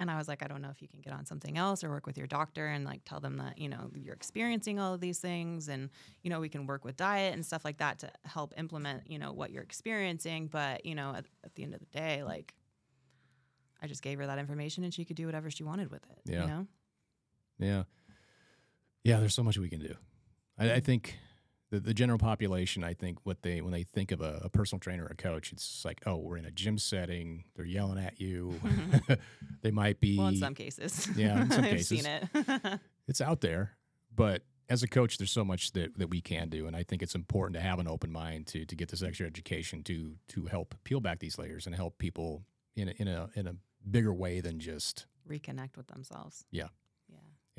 [0.00, 1.90] And I was like, I don't know if you can get on something else or
[1.90, 5.00] work with your doctor and like tell them that, you know, you're experiencing all of
[5.00, 5.90] these things and,
[6.22, 9.18] you know, we can work with diet and stuff like that to help implement, you
[9.18, 10.46] know, what you're experiencing.
[10.46, 12.54] But, you know, at, at the end of the day, like,
[13.82, 16.18] I just gave her that information and she could do whatever she wanted with it.
[16.24, 16.40] Yeah.
[16.40, 16.66] You know?
[17.58, 17.82] Yeah.
[19.04, 19.20] Yeah.
[19.20, 19.94] There's so much we can do.
[20.58, 21.18] I, I think
[21.70, 24.80] the, the general population, I think what they when they think of a, a personal
[24.80, 27.44] trainer or a coach, it's like, oh, we're in a gym setting.
[27.54, 28.60] They're yelling at you.
[28.62, 29.14] Mm-hmm.
[29.62, 30.18] they might be.
[30.18, 31.08] Well, in some cases.
[31.16, 31.88] Yeah, in some I've cases.
[31.88, 32.80] seen it.
[33.08, 33.76] it's out there,
[34.14, 37.02] but as a coach, there's so much that, that we can do, and I think
[37.02, 40.46] it's important to have an open mind to to get this extra education to to
[40.46, 42.42] help peel back these layers and help people
[42.74, 43.54] in a, in a in a
[43.88, 45.06] bigger way than just.
[45.28, 46.44] Reconnect with themselves.
[46.50, 46.68] Yeah.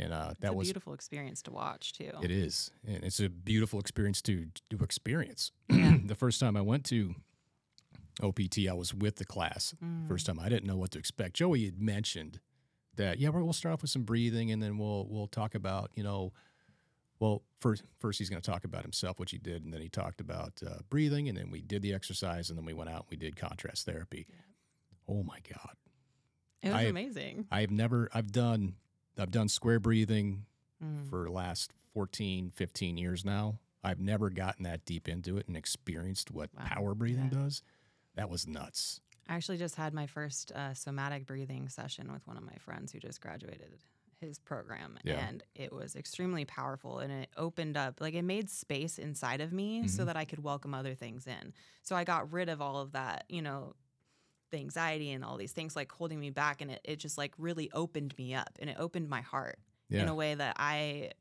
[0.02, 0.06] Yeah.
[0.06, 2.12] And uh, It's that a was beautiful experience to watch too.
[2.22, 5.52] it is, and it's a beautiful experience to to experience.
[5.70, 5.98] Yeah.
[6.06, 7.14] the first time I went to
[8.22, 9.74] OPT, I was with the class.
[9.84, 10.08] Mm.
[10.08, 11.36] First time, I didn't know what to expect.
[11.36, 12.40] Joey had mentioned
[12.98, 16.04] that yeah, we'll start off with some breathing, and then we'll we'll talk about you
[16.04, 16.34] know,
[17.20, 19.90] well first first he's going to talk about himself, which he did, and then he
[19.90, 23.02] talked about uh, breathing, and then we did the exercise, and then we went out
[23.10, 24.28] and we did contrast therapy.
[25.08, 25.76] Oh my god,
[26.62, 27.48] It was I- amazing.
[27.52, 28.76] I've never I've done
[29.22, 30.46] I've done square breathing
[30.84, 31.08] Mm.
[31.10, 33.60] for last 14, 15 years now.
[33.84, 36.64] I've never gotten that deep into it and experienced what Wow.
[36.66, 37.42] power breathing Yeah.
[37.44, 37.62] does.
[38.16, 39.00] That was nuts.
[39.28, 42.92] I actually just had my first uh, somatic breathing session with one of my friends
[42.92, 43.78] who just graduated
[44.20, 44.98] his program.
[45.04, 45.28] Yeah.
[45.28, 49.52] And it was extremely powerful and it opened up, like, it made space inside of
[49.54, 50.06] me so Mhm.
[50.08, 51.54] that I could welcome other things in.
[51.84, 53.76] So I got rid of all of that, you know,
[54.52, 56.62] the anxiety and all these things like holding me back.
[56.62, 59.60] And it, it just like really opened me up and it opened my heart
[59.90, 60.04] Yeah.
[60.04, 61.12] in a way that I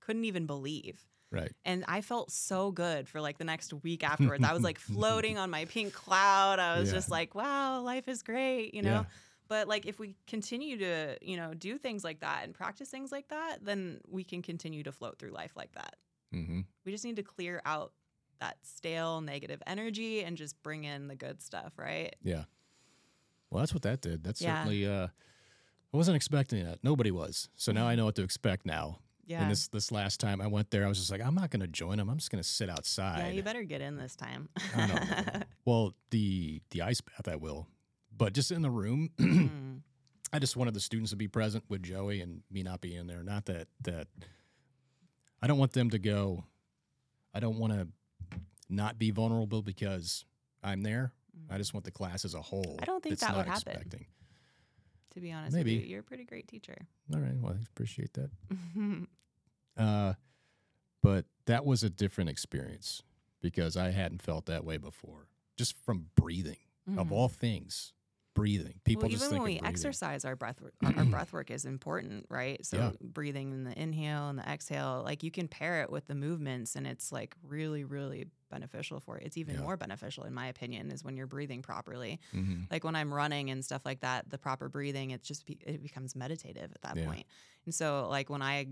[0.00, 1.06] couldn't even believe.
[1.30, 1.52] right.
[1.64, 4.42] And I felt so good for like the next week afterwards.
[4.42, 6.58] I was like floating on my pink cloud.
[6.58, 6.94] I was Yeah.
[6.96, 8.88] just like, wow, life is great, you know?
[8.90, 9.04] Yeah.
[9.48, 13.12] But like if we continue to, you know, do things like that and practice things
[13.12, 15.96] like that, then we can continue to float through life like that.
[16.32, 17.92] hmm We just need to clear out
[18.40, 22.14] that stale negative energy and just bring in the good stuff, right?
[22.22, 22.44] Yeah.
[23.50, 24.22] Well, that's what that did.
[24.24, 24.56] That's Yeah.
[24.64, 24.86] certainly.
[24.86, 25.08] Uh,
[25.92, 26.84] I wasn't expecting that.
[26.84, 27.48] Nobody was.
[27.56, 28.98] So now I know what to expect now.
[29.26, 29.42] Yeah.
[29.42, 31.60] And this this last time I went there, I was just like, I'm not going
[31.60, 32.08] to join them.
[32.08, 33.18] I'm just going to sit outside.
[33.18, 34.48] yeah, you better get in this time.
[35.64, 37.68] Well, the the ice bath I will,
[38.16, 39.10] but just in the room.
[39.18, 39.80] Mm.
[40.30, 43.06] I just wanted the students to be present with Joey and me not be in
[43.06, 43.22] there.
[43.22, 44.08] Not that that
[45.40, 46.44] I don't want them to go.
[47.34, 47.88] I don't want to
[48.68, 50.24] not be vulnerable because
[50.62, 51.12] I'm there.
[51.50, 52.78] I just want the class as a whole.
[52.80, 53.72] I don't think that would happen.
[53.72, 54.06] expecting.
[55.14, 55.74] to be honest Maybe.
[55.76, 56.76] with you, you're a pretty great teacher.
[57.14, 57.34] All right.
[57.40, 58.30] Well, I appreciate that.
[59.76, 60.14] Uh,
[61.02, 63.02] but that was a different experience
[63.40, 65.28] because I hadn't felt that way before.
[65.56, 66.56] Just from breathing,
[66.96, 67.12] of Mhm.
[67.12, 67.92] all things,
[68.38, 68.80] breathing.
[68.84, 70.62] People well, just even think when we exercise, our breath
[70.96, 72.64] our, breath work is important, right?
[72.64, 72.92] So Yeah.
[73.00, 76.74] breathing in the inhale and the exhale, like you can pair it with the movements,
[76.74, 79.26] and it's like really, really beneficial for you.
[79.26, 79.62] It's even Yeah.
[79.62, 82.18] more beneficial, in my opinion, is when you're breathing properly.
[82.32, 82.68] Mhm.
[82.70, 85.82] Like when I'm running and stuff like that, the proper breathing, it's just be, it
[85.82, 87.04] becomes meditative at that Yeah.
[87.04, 87.26] point.
[87.66, 88.68] And so, like when I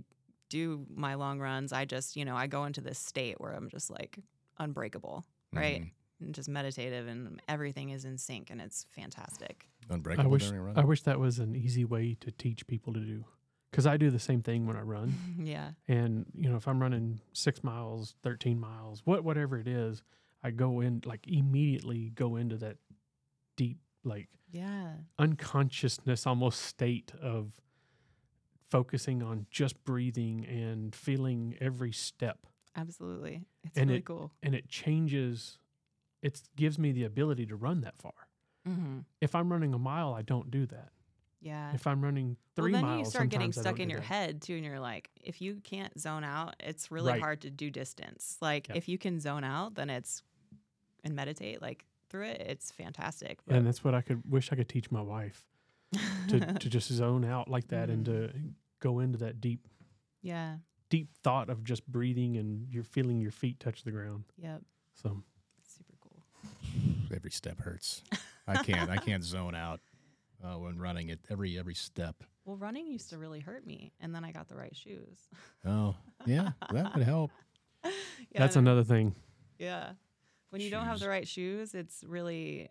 [0.48, 3.68] do my long runs, I just you know I go into this state where I'm
[3.68, 4.18] just like
[4.58, 5.24] unbreakable,
[5.54, 5.82] right?
[5.82, 5.90] Mhm.
[6.20, 9.68] And just meditative, and everything is in sync, and it's fantastic.
[9.90, 10.78] I Unbreakable wish during a run.
[10.78, 13.24] I wish that was an easy way to teach people to do,
[13.70, 15.14] because I do the same thing when I run.
[15.38, 15.72] yeah.
[15.88, 20.02] And you know, if I'm running six miles, thirteen miles, what whatever it is,
[20.42, 22.78] I go in like immediately go into that
[23.56, 24.92] deep like Yeah.
[25.18, 27.60] unconsciousness almost state of
[28.70, 33.42] focusing on just breathing and feeling every step Absolutely.
[33.64, 34.32] It's And really it- cool.
[34.42, 35.58] and it changes
[36.26, 38.12] it gives me the ability to run that far
[38.68, 38.98] Mm-hmm.
[39.20, 40.90] if i'm running a mile i don't do that
[41.40, 41.72] Yeah.
[41.78, 44.06] if i'm running three well, then miles you start getting stuck in your that.
[44.14, 47.20] head too, and you're like, if you can't zone out, it's really Right.
[47.26, 48.38] hard to do distance.
[48.40, 48.76] Like, Yep.
[48.78, 50.22] if you can zone out, then it's
[51.04, 52.40] and meditate like through it.
[52.40, 53.38] It's fantastic.
[53.46, 55.44] and that's what i could wish i could teach my wife
[56.28, 58.32] to, to just zone out like that and Mhm.
[58.32, 58.38] to
[58.80, 59.60] go into that deep
[60.22, 60.56] yeah.
[60.90, 64.62] deep thought of just breathing and you're feeling your feet touch the ground Yep.
[64.94, 65.22] so.
[67.14, 68.02] Every step hurts.
[68.46, 68.90] I can't.
[68.90, 69.80] I can't zone out
[70.44, 71.20] uh, when running it.
[71.30, 72.16] Every every step.
[72.44, 75.28] Well, running used to really hurt me, and then I got the right shoes.
[75.64, 77.30] Oh yeah, that would help.
[78.32, 79.14] Yeah, that's another thing
[79.58, 79.92] Yeah.
[80.50, 82.68] When you don't have the right shoes, it's really,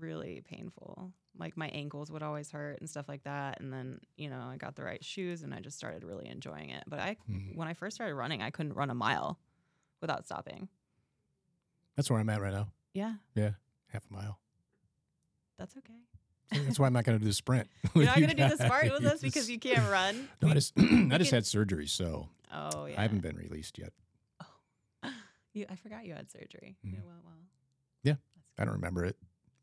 [0.00, 1.12] really painful.
[1.38, 3.60] Like my ankles would always hurt and stuff like that.
[3.60, 6.70] And then, you know, I got the right shoes and I just started really enjoying
[6.70, 6.82] it.
[6.88, 7.54] But I, Mhm.
[7.56, 9.38] when I first started running, I couldn't run a mile
[10.00, 10.68] without stopping.
[11.96, 12.72] That's where I'm at right now.
[12.94, 13.14] Yeah.
[13.36, 13.50] Yeah,
[13.92, 14.38] Half a mile.
[15.58, 15.94] that's okay.
[16.64, 17.68] That's why I'm not going to do the sprint.
[17.94, 20.28] You're not you going to do the sprint with us because you can't run.
[20.40, 22.98] No, I just I just had surgery, so oh, yeah.
[22.98, 23.92] I haven't been released yet.
[24.42, 25.10] Oh,
[25.52, 26.76] you, I forgot you had surgery.
[26.86, 26.94] Mhm.
[26.94, 27.34] It went well.
[28.02, 28.14] Yeah,
[28.58, 29.16] I don't remember it,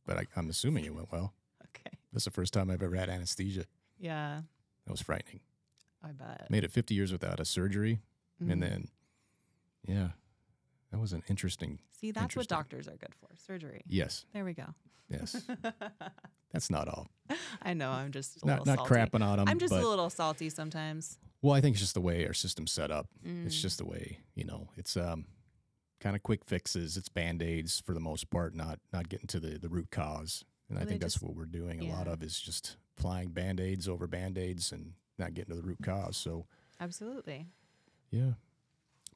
[0.06, 1.34] but I, I'm assuming it went well.
[1.76, 1.98] Okay.
[2.14, 3.66] That's the first time I've ever had anesthesia.
[4.00, 4.42] Yeah,
[4.86, 5.40] That was frightening.
[6.04, 6.52] I bet.
[6.52, 8.00] Made it 50 years without a surgery,
[8.44, 8.52] Mhm.
[8.52, 8.88] and then,
[9.88, 10.10] yeah,
[10.92, 11.80] that was an interesting.
[11.92, 13.82] See, that's what doctors are good for surgery.
[13.88, 14.66] Yes, There we go.
[15.10, 15.42] yes.
[16.52, 17.10] That's not all.
[17.62, 17.92] I know.
[17.92, 18.94] I'm just a Not not salty.
[18.94, 19.48] crapping on them.
[19.50, 21.18] I'm just but, a little salty sometimes.
[21.42, 23.08] Well, I think it's just the way our system's set up.
[23.26, 23.62] It's Mm.
[23.62, 24.70] just the way you know.
[24.78, 25.26] It's um,
[26.00, 26.96] kind of quick fixes.
[26.96, 30.46] It's band aids for the most part, not not getting to the the root cause.
[30.70, 31.82] And I Well, they think that's just- what we're doing.
[31.82, 35.62] A lot of is just applying band aids over band aids and not getting to
[35.62, 36.16] the root cause.
[36.16, 36.46] So
[36.80, 37.48] absolutely.
[38.12, 38.34] yeah,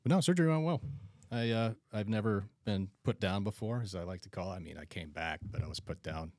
[0.04, 0.82] but no, surgery went well.
[1.32, 4.52] I uh, I've never been put down before, as I like to call.
[4.54, 4.56] it.
[4.56, 6.32] I mean, I came back, but I was put down.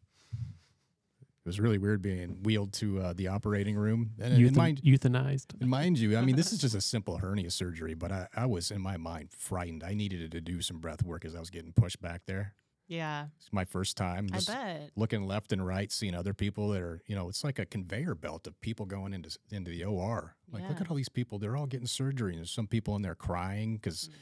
[1.43, 4.11] It was really weird being wheeled to uh, the operating room.
[4.21, 7.17] And, and Euthan- mind, euthanized and mind you, I mean, this is just a simple
[7.17, 9.83] hernia surgery, but I, I was in my mind frightened.
[9.83, 12.55] I needed to do some breath work as I was getting pushed back there.
[12.89, 14.29] Yeah, It's my first time.
[14.33, 14.91] I bet.
[14.97, 18.17] Looking left and right, seeing other people that are, you know, it's like a conveyor
[18.17, 20.35] belt of people going into into the OR.
[20.53, 23.03] Like, look at all these people; they're all getting surgery, and there's some people in
[23.03, 24.15] there crying because Mm,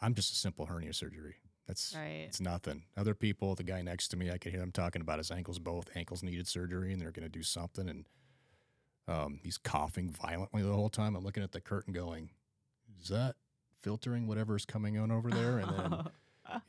[0.00, 1.36] I'm just a simple hernia surgery.
[1.66, 2.24] That's Right.
[2.26, 2.84] it's nothing.
[2.96, 5.58] Other people, the guy next to me, I could hear him talking about his ankles.
[5.58, 7.88] Both ankles needed surgery, and they're going to do something.
[7.88, 8.06] And
[9.06, 11.16] um, he's coughing violently the whole time.
[11.16, 12.30] I'm looking at the curtain, going,
[13.02, 13.36] "Is that
[13.82, 16.04] filtering whatever's coming on over there?" And then,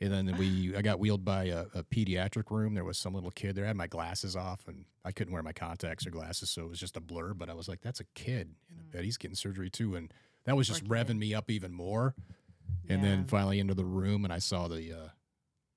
[0.00, 2.74] and then we, I got wheeled by a, a pediatric room.
[2.74, 3.64] There was some little kid there.
[3.64, 6.68] I had my glasses off, and I couldn't wear my contacts or glasses, so it
[6.68, 7.34] was just a blur.
[7.34, 9.04] But I was like, "That's a kid in a bed.
[9.04, 10.12] He's getting surgery too." And
[10.44, 10.90] that was Poor just kid.
[10.90, 12.14] revving me up even more.
[12.88, 13.08] And Yeah.
[13.08, 15.08] then finally into the room, and I saw the uh,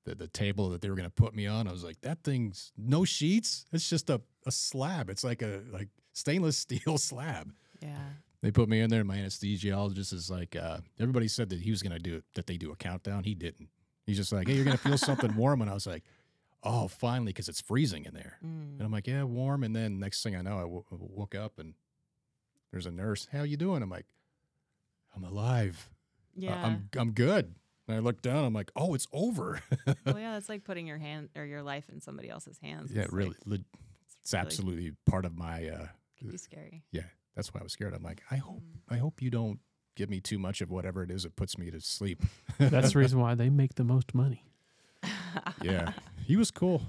[0.06, 1.68] the, the table that they were going to put me on.
[1.68, 3.66] I was like, that thing's no sheets.
[3.72, 5.10] It's just a, a slab.
[5.10, 7.54] It's like a like stainless steel slab.
[7.82, 7.98] yeah,
[8.42, 9.00] They put me in there.
[9.00, 12.26] and My anesthesiologist is like, uh, everybody said that he was going to do it,
[12.36, 13.24] that they do a countdown.
[13.24, 13.70] He didn't.
[14.06, 15.62] He's just like, hey, you're going to feel something warm.
[15.62, 16.04] And I was like,
[16.64, 18.40] oh, finally, because it's freezing in there.
[18.46, 18.74] Mm.
[18.78, 19.64] And I'm like, yeah, warm.
[19.64, 21.76] And then next thing I know, I woke up and
[22.72, 23.30] there's a nurse.
[23.32, 23.82] How you doing?
[23.82, 24.06] I'm like,
[25.16, 25.90] I'm alive.
[26.36, 26.66] I- yeah.
[26.66, 27.54] I'm I'm good.
[27.88, 28.46] And I look down.
[28.46, 29.60] I'm like, oh, it's over.
[30.06, 32.92] well, yeah, it's like putting your hand or your life in somebody else's hands.
[32.94, 33.30] yeah, It's really.
[33.32, 33.56] like- le-
[34.22, 35.68] it's really- absolutely part of my.
[35.68, 36.84] Uh, can be scary.
[36.92, 37.02] yeah,
[37.36, 37.94] that's why I was scared.
[37.94, 38.94] I'm like, I hope Mm.
[38.96, 39.60] I hope you don't
[39.96, 42.24] give me too much of whatever it is that puts me to sleep.
[42.58, 44.46] That's the reason why they make the most money.
[45.62, 45.92] yeah,
[46.26, 46.82] he was cool.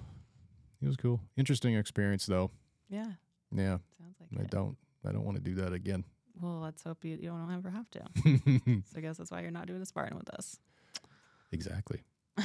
[0.80, 1.20] He was cool.
[1.37, 2.50] Interesting experience though.
[2.88, 3.12] Yeah,
[3.54, 4.50] Yeah, sounds like I it.
[4.50, 4.76] don't
[5.07, 6.04] I don't want to do that again.
[6.40, 8.01] Well, let's hope you, you don't ever have to.
[8.87, 10.59] So I guess that's why you're not doing a Spartan with us.
[11.53, 12.03] exactly.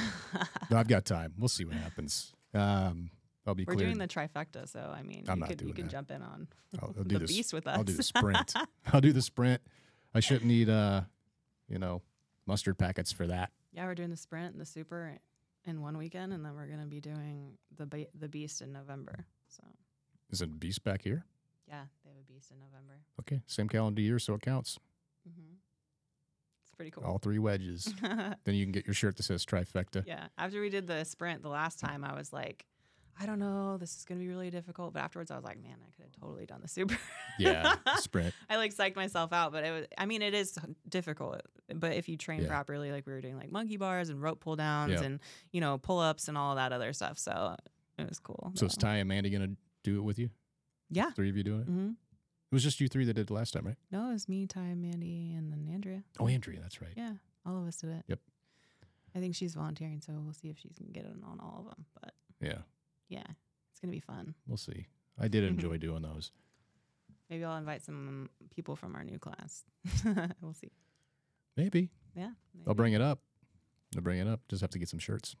[0.70, 1.34] No, I've got time.
[1.36, 2.32] We'll see what happens.
[2.54, 3.10] Um,
[3.44, 3.88] I'll be We're cleared.
[3.88, 5.90] doing the trifecta, so I mean, I'm you not could you can that.
[5.90, 6.46] jump in on
[6.80, 7.32] I'll, I'll do the this.
[7.36, 7.76] beast with us.
[7.76, 8.54] I'll do the sprint.
[8.92, 9.60] I'll do the sprint.
[10.14, 11.00] I shouldn't need uh,
[11.68, 12.02] you know,
[12.46, 13.50] mustard packets for that.
[13.72, 15.16] yeah, we're doing the sprint and the super
[15.66, 19.24] in one weekend, and then we're gonna be doing the be- the beast in November.
[19.48, 19.64] So
[20.30, 21.24] Is it beast back here?
[21.70, 23.00] Yeah, they have a beast in November.
[23.20, 24.78] Okay, same calendar year, so it counts.
[25.24, 25.54] hmm
[26.64, 27.04] It's pretty cool.
[27.04, 27.92] All three wedges.
[28.02, 30.04] then you can get your shirt that says trifecta.
[30.06, 30.26] Yeah.
[30.36, 32.66] After we did the sprint the last time, I was like,
[33.22, 34.94] I don't know, this is gonna be really difficult.
[34.94, 36.96] But afterwards, I was like, man, I could have totally done the super.
[37.38, 38.34] Yeah, sprint.
[38.48, 39.86] I like psyched myself out, but it was.
[39.98, 41.42] I mean, it is difficult.
[41.74, 42.48] But if you train Yeah.
[42.48, 45.02] properly, like we were doing, like monkey bars and rope pull downs Yeah.
[45.02, 45.20] and
[45.52, 47.18] you know pull ups and all that other stuff.
[47.18, 47.56] So
[47.98, 48.52] it was cool.
[48.54, 48.76] So is.
[48.76, 49.50] Ty and Mandy gonna
[49.84, 50.30] do it with you?
[50.90, 51.10] Yeah.
[51.10, 51.70] Three of you doing it?
[51.70, 51.88] Mm-hmm.
[51.90, 53.76] It was just you three that did it last time, right?
[53.92, 56.02] No, it was me, Ty, Mandy, and then Andrea.
[56.18, 56.90] Oh, Andrea, that's right.
[56.96, 57.12] Yeah,
[57.46, 58.04] all of us did it.
[58.08, 58.18] Yep.
[59.14, 61.64] I think she's volunteering, so we'll see if she can get in on all of
[61.66, 61.86] them.
[62.00, 62.58] But Yeah,
[63.08, 63.24] yeah,
[63.70, 64.34] it's gonna be fun.
[64.48, 64.86] we'll see.
[65.18, 66.32] I did enjoy doing those.
[67.28, 69.62] Maybe I'll invite some people from our new class.
[70.40, 70.72] we'll see.
[71.56, 72.30] Maybe Yeah,
[72.66, 73.20] I'll bring it up.
[73.96, 74.40] I'll bring it up.
[74.48, 75.36] Just have to get some shirts.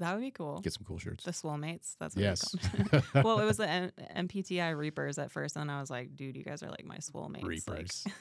[0.00, 0.60] That would be cool.
[0.60, 1.24] Get some cool shirts.
[1.24, 1.94] The swole mates.
[2.00, 2.54] That's what yes.
[2.90, 3.04] called.
[3.24, 6.42] well, it was the M- NPTI Reapers at first, and I was like, dude, you
[6.42, 7.44] guys are like my swole mates.
[7.44, 8.06] like- Reapers.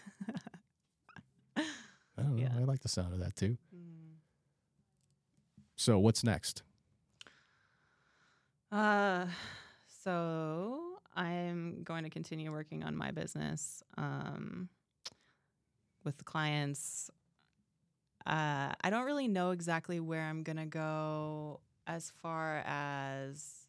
[1.57, 1.63] I
[2.21, 2.41] don't know.
[2.41, 2.49] Yeah.
[2.59, 3.57] I like the sound of that too.
[3.73, 4.15] Mm.
[5.77, 6.63] So what's next?
[8.71, 9.25] Uh,
[10.03, 10.81] so
[11.15, 14.67] I'm going to continue working on my business um,
[16.03, 17.09] with the clients.
[18.25, 23.65] Uh, I don't really know exactly where I'm gonna go as far as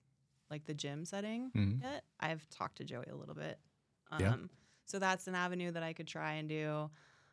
[0.51, 1.81] like the gym setting Mhm.
[1.83, 2.05] yet.
[2.19, 3.59] I've talked to Joey a little bit.
[4.11, 4.37] Um, Yeah.
[4.85, 6.91] So that's an avenue that I could try and do.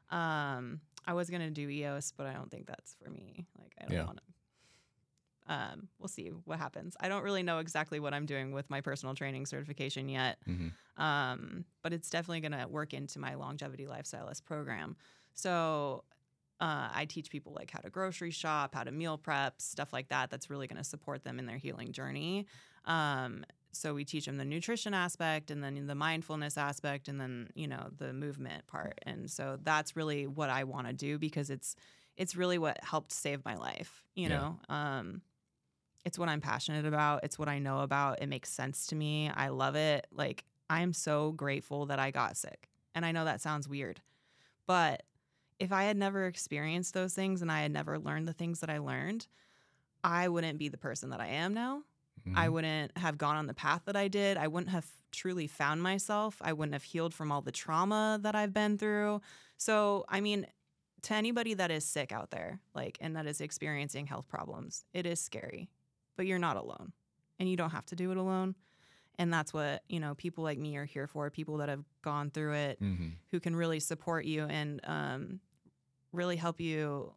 [0.09, 3.45] Um, I was gonna do EOS, but I don't think that's for me.
[3.57, 4.05] Like I don't Yeah.
[4.05, 5.53] want to.
[5.53, 6.95] Um, we'll see what happens.
[6.99, 11.01] I don't really know exactly what I'm doing with my personal training certification yet, Mm-hmm.
[11.01, 14.97] um, but it's definitely going to work into my longevity lifestylist program.
[15.33, 16.03] So
[16.59, 20.09] uh, I teach people like how to grocery shop, how to meal prep, stuff like
[20.09, 20.29] that.
[20.29, 22.47] That's really going to support them in their healing journey.
[22.85, 27.49] Um, so we teach them the nutrition aspect, and then the mindfulness aspect, and then
[27.53, 28.99] you know the movement part.
[29.03, 31.75] And so that's really what I want to do because it's
[32.15, 34.03] it's really what helped save my life.
[34.15, 34.39] You Yeah.
[34.39, 34.59] know.
[34.69, 35.21] Um,
[36.05, 37.23] it's what I'm passionate about.
[37.23, 38.21] It's what I know about.
[38.21, 39.29] It makes sense to me.
[39.29, 40.07] I love it.
[40.11, 42.69] Like, I'm so grateful that I got sick.
[42.95, 44.01] And I know that sounds weird,
[44.65, 45.03] but
[45.59, 48.69] if I had never experienced those things and I had never learned the things that
[48.69, 49.27] I learned,
[50.03, 51.83] I wouldn't be the person that I am now.
[52.27, 52.37] Mm-hmm.
[52.37, 54.37] I wouldn't have gone on the path that I did.
[54.37, 56.37] I wouldn't have truly found myself.
[56.41, 59.21] I wouldn't have healed from all the trauma that I've been through.
[59.57, 60.45] So, I mean,
[61.03, 65.05] to anybody that is sick out there, like, and that is experiencing health problems, it
[65.05, 65.69] is scary,
[66.15, 66.91] but you're not alone
[67.39, 68.55] and you don't have to do it alone.
[69.19, 72.29] And that's what, you know, people like me are here for people that have gone
[72.29, 73.07] through it, Mm-hmm.
[73.31, 75.39] who can really support you and um,
[76.17, 77.13] really help you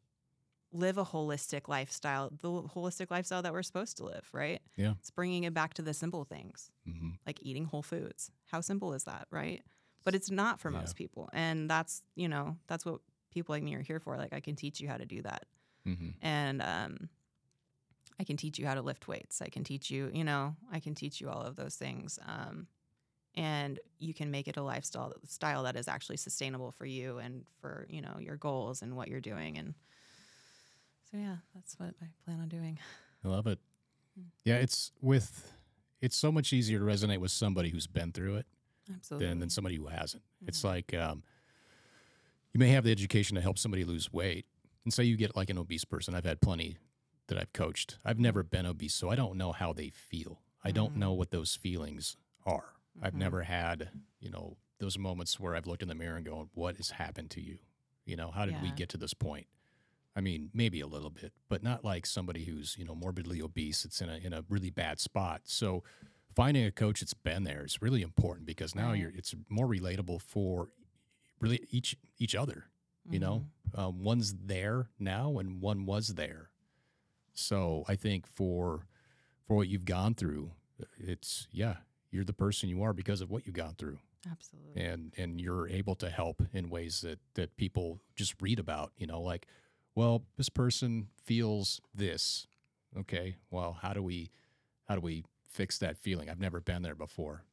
[0.73, 4.61] live a holistic lifestyle, the holistic lifestyle that we're supposed to live, right?
[4.77, 4.93] Yeah.
[5.01, 7.09] It's bringing it back to the simple things Mm-hmm.
[7.27, 8.31] like eating whole foods.
[8.47, 9.63] How simple is that, right?
[10.05, 10.79] But it's not for Yeah.
[10.79, 11.29] most people.
[11.33, 13.01] And that's, you know, that's what
[13.33, 14.17] people like me are here for.
[14.17, 15.47] Like I can teach you how to do that.
[15.87, 16.09] Mm-hmm.
[16.23, 17.09] And um
[18.19, 19.41] I can teach you how to lift weights.
[19.41, 22.19] I can teach you, you know, I can teach you all of those things.
[22.27, 22.67] Um
[23.37, 27.45] and you can make it a lifestyle style that is actually sustainable for you and
[27.61, 29.75] for, you know, your goals and what you're doing and
[31.11, 32.79] so yeah, that's what I plan on doing.
[33.25, 33.59] I love it.
[34.19, 34.27] Mm.
[34.45, 35.53] Yeah, it's with
[36.01, 38.47] it's so much easier to resonate with somebody who's been through it
[38.95, 39.27] Absolutely.
[39.29, 40.23] than than somebody who hasn't.
[40.47, 40.65] It's Mhm.
[40.65, 41.23] like um,
[42.53, 44.47] you may have the education to help somebody lose weight,
[44.85, 46.15] and say you get like an obese person.
[46.15, 46.79] I've had plenty
[47.27, 47.99] that I've coached.
[48.05, 50.41] I've never been obese, so I don't know how they feel.
[50.65, 50.99] I don't Mhm.
[50.99, 52.75] know what those feelings are.
[53.03, 53.19] I've Mhm.
[53.19, 56.77] never had you know those moments where I've looked in the mirror and going, "What
[56.77, 57.59] has happened to you?
[58.07, 59.47] You know, how did we get to this point?"
[60.17, 63.85] I mean, maybe a little bit, but not like somebody who's you know morbidly obese.
[63.85, 65.43] It's in a in a really bad spot.
[65.45, 65.85] So
[66.35, 69.01] finding a coach that's been there is really important because now Right.
[69.01, 70.71] you're it's more relatable for
[71.41, 72.67] really each each other.
[73.11, 73.79] You know, Mhm.
[73.79, 76.51] um, one's there now and one was there.
[77.35, 78.87] So I think for
[79.47, 80.53] for what you've gone through,
[80.99, 81.79] it's yeah,
[82.11, 83.99] you're the person you are because of what you got through
[84.31, 84.83] Absolutely.
[84.83, 89.07] and and you're able to help in ways that that people just read about you
[89.07, 89.47] know like
[89.95, 92.47] well this person feels this
[92.99, 94.31] okay well how do we
[94.89, 97.45] how do we fix that feeling i've never been there before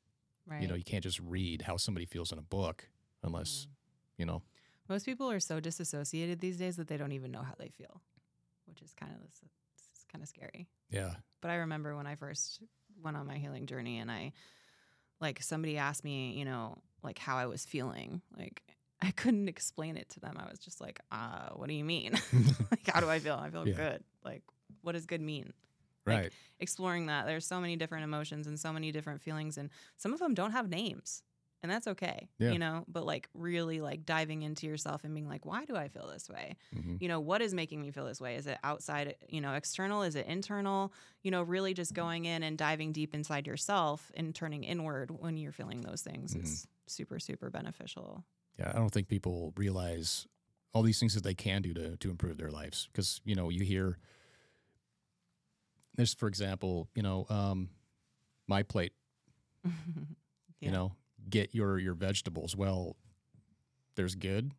[0.46, 0.62] Right.
[0.62, 2.88] you know you can't just read how somebody feels in a book
[3.24, 4.20] unless Mm.
[4.20, 4.42] you know
[4.90, 8.02] Most people are so disassociated these days that they don't even know how they feel,
[8.66, 9.42] which is kind of this,
[10.10, 10.70] kind of scary.
[10.90, 12.62] yeah But I remember when I first
[13.04, 14.34] went on my healing journey and I
[15.20, 18.22] like somebody asked me, you know, like how I was feeling.
[18.38, 18.62] Like
[19.02, 20.38] I couldn't explain it to them.
[20.40, 22.14] I was just like, uh, what do you mean?
[22.72, 23.36] like how do I feel?
[23.36, 23.76] I feel Yeah.
[23.76, 24.04] good.
[24.24, 24.44] Like
[24.82, 25.54] what does good mean?
[26.06, 27.26] Like, right Exploring that.
[27.28, 30.52] There's so many different emotions and so many different feelings and some of them don't
[30.52, 31.22] have names.
[31.64, 32.30] And that's okay.
[32.38, 32.52] Yeah.
[32.52, 35.88] You know, but like really like diving into yourself and being like, why do I
[35.88, 36.56] feel this way?
[36.76, 37.02] Mhm.
[37.02, 40.04] you know what is making me feel this way is it outside you know external
[40.04, 40.92] is it internal
[41.24, 45.38] you know really just going in and diving deep inside yourself and turning inward when
[45.38, 46.44] you're feeling those things Mhm.
[46.44, 48.24] is super super beneficial
[48.60, 50.28] yeah i don't think people realize
[50.74, 53.50] all these things that they can do to to improve their lives because you know
[53.50, 53.98] you hear
[55.96, 57.70] there's for example you know um
[58.48, 58.94] my plate.
[60.60, 60.70] Yeah.
[60.70, 60.96] You know,
[61.30, 62.56] get your your vegetables.
[62.56, 62.96] Well,
[63.96, 64.52] there's good,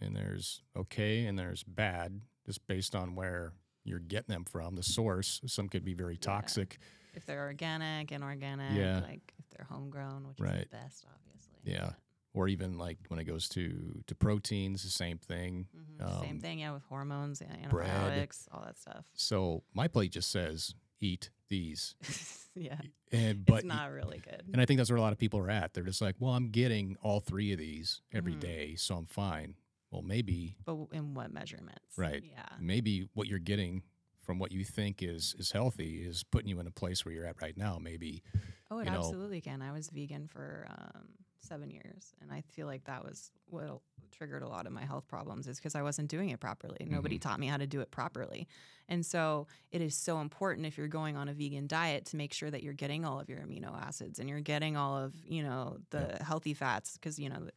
[0.00, 3.52] and there's okay, and there's bad, just based on where
[3.84, 5.40] you're getting them from, the source.
[5.46, 6.20] Some could be very Yeah.
[6.20, 6.78] toxic.
[7.12, 9.00] if they're organic, inorganic, Yeah.
[9.00, 11.54] like if they're homegrown, which is the best, obviously.
[11.64, 11.94] Yeah.
[12.34, 15.66] Or even like when it goes to to proteins, the same thing.
[15.76, 16.20] Mhm.
[16.20, 17.90] Same Um, thing, yeah, with hormones and bread.
[17.90, 19.10] antibiotics, all that stuff.
[19.14, 21.94] So my plate just says eat these,
[22.54, 22.80] yeah,
[23.12, 24.42] and but it's not really good.
[24.52, 25.74] And I think that's where a lot of people are at.
[25.74, 28.40] They're just like, well, I'm getting all three of these every Mhm.
[28.40, 29.54] day, so I'm fine.
[29.90, 31.96] Well, maybe, but in what measurements?
[31.98, 32.22] Right.
[32.24, 32.46] Yeah.
[32.60, 33.82] maybe what you're getting
[34.24, 37.26] from what you think is is healthy is putting you in a place where you're
[37.26, 37.78] at right now.
[37.80, 38.22] Maybe,
[38.70, 39.60] Oh, it you know- absolutely can.
[39.62, 41.08] I was vegan for um,
[41.42, 43.80] seven years, and I feel like that was what
[44.12, 45.46] triggered a lot of my health problems.
[45.46, 46.86] Is because I wasn't doing it properly.
[46.86, 47.28] Nobody Mm-hmm.
[47.28, 48.46] taught me how to do it properly,
[48.88, 52.32] and so it is so important if you're going on a vegan diet to make
[52.32, 55.42] sure that you're getting all of your amino acids and you're getting all of you
[55.42, 57.48] know the healthy fats because you know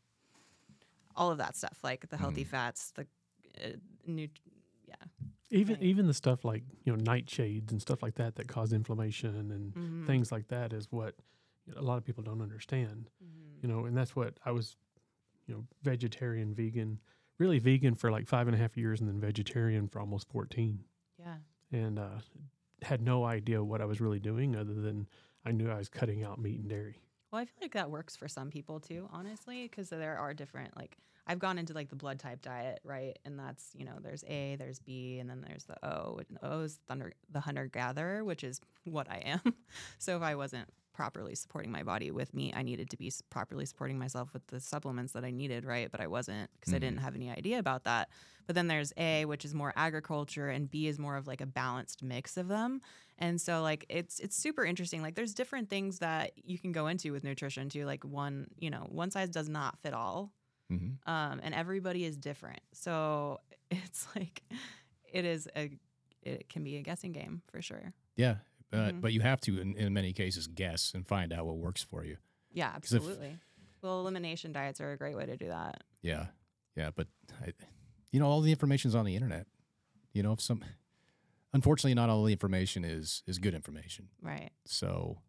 [1.15, 2.23] all of that stuff like the Mm-hmm.
[2.23, 3.05] healthy fats, the
[3.63, 3.69] uh,
[4.07, 4.27] nu-
[4.87, 4.95] yeah,
[5.51, 5.83] Even Right.
[5.83, 9.73] even the stuff like you know nightshades and stuff like that that cause inflammation and
[9.75, 10.07] Mhm.
[10.07, 11.15] things like that is what
[11.75, 13.09] a lot of people don't understand.
[13.23, 13.42] Mhm.
[13.63, 14.75] You know, and that's what I was,
[15.47, 16.99] you know, vegetarian, vegan,
[17.39, 20.83] really vegan for like five and a half years, and then vegetarian for almost fourteen,
[21.17, 21.35] yeah.
[21.71, 22.19] and uh,
[22.81, 25.07] had no idea what I was really doing other than
[25.45, 26.99] I knew I was cutting out meat and dairy.
[27.31, 30.75] Well, I feel like that works for some people too, honestly, because there are different
[30.77, 33.17] like I've gone into like the blood type diet, right?
[33.23, 36.19] And that's you know there's A, there's B, and then there's the O.
[36.27, 39.41] And O is thunder, the hunter gatherer, which is what I am.
[39.99, 43.65] so if I wasn't properly supporting my body with meat, I needed to be properly
[43.65, 45.91] supporting myself with the supplements that I needed, right?
[45.91, 48.09] But I wasn't because I didn't have any idea about that.
[48.45, 51.45] But then there's A, which is more agriculture, and B is more of like a
[51.45, 52.81] balanced mix of them.
[53.17, 55.01] And so like it's it's super interesting.
[55.01, 57.85] Like there's different things that you can go into with nutrition too.
[57.85, 60.31] Like one, you know, one size does not fit all.
[60.71, 60.97] Mhm.
[61.05, 62.61] Um, and everybody is different.
[62.73, 63.39] So
[63.71, 64.43] it's like
[65.11, 65.71] it is a
[66.21, 67.93] it can be a guessing game for sure.
[68.15, 68.35] yeah,
[68.73, 69.01] but Mhm.
[69.01, 72.03] but you have to in, in many cases guess and find out what works for
[72.03, 72.17] you.
[72.51, 73.37] Yeah, 'Cause if- absolutely.
[73.81, 75.83] well, elimination diets are a great way to do that.
[76.01, 76.27] Yeah,
[76.75, 77.07] yeah, but
[77.41, 77.53] I,
[78.11, 79.47] you know, all the information's on the internet.
[80.13, 80.63] You know, if some,
[81.53, 84.09] unfortunately, not all the information is is good information.
[84.21, 84.51] Right.
[84.65, 85.19] So,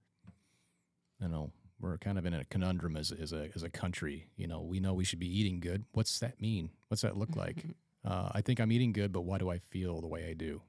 [1.20, 4.30] you know, we're kind of in a conundrum as, as a as a country.
[4.36, 5.84] You know, we know we should be eating good.
[5.92, 6.70] What's that mean?
[6.88, 7.64] What's that look like?
[8.05, 10.62] uh, I think I'm eating good, but why do I feel the way I do?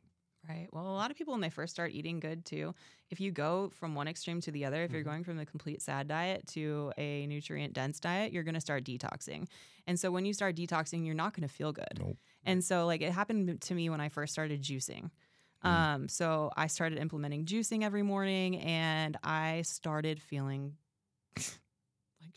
[0.47, 0.67] Right.
[0.71, 2.75] Well, a lot of people when they first start eating good too,
[3.09, 5.09] if you go from one extreme to the other, if you're Mm-hmm.
[5.09, 8.83] going from the complete sad diet to a nutrient dense diet, you're going to start
[8.83, 9.47] detoxing.
[9.87, 11.99] And so when you start detoxing, you're not going to feel good.
[11.99, 12.17] Nope.
[12.45, 15.09] And so like it happened to me when I first started juicing.
[15.63, 15.69] Mm.
[15.69, 20.73] Um, so I started implementing juicing every morning and I started feeling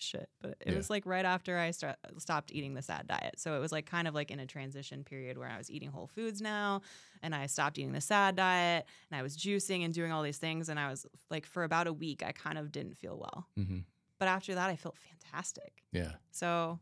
[0.01, 0.29] shit.
[0.41, 0.77] But it Yeah.
[0.77, 3.35] was like right after I sta- stopped eating the sad diet.
[3.39, 5.91] So it was like kind of like in a transition period where I was eating
[5.91, 6.83] whole foods now
[7.23, 10.39] and I stopped eating the sad diet and I was juicing and doing all these
[10.39, 10.69] things.
[10.69, 13.47] And I was like, for about a week, I kind of didn't feel well.
[13.59, 13.79] Mm-hmm.
[14.19, 15.83] But after that, I felt fantastic.
[15.93, 16.13] Yeah.
[16.31, 16.79] So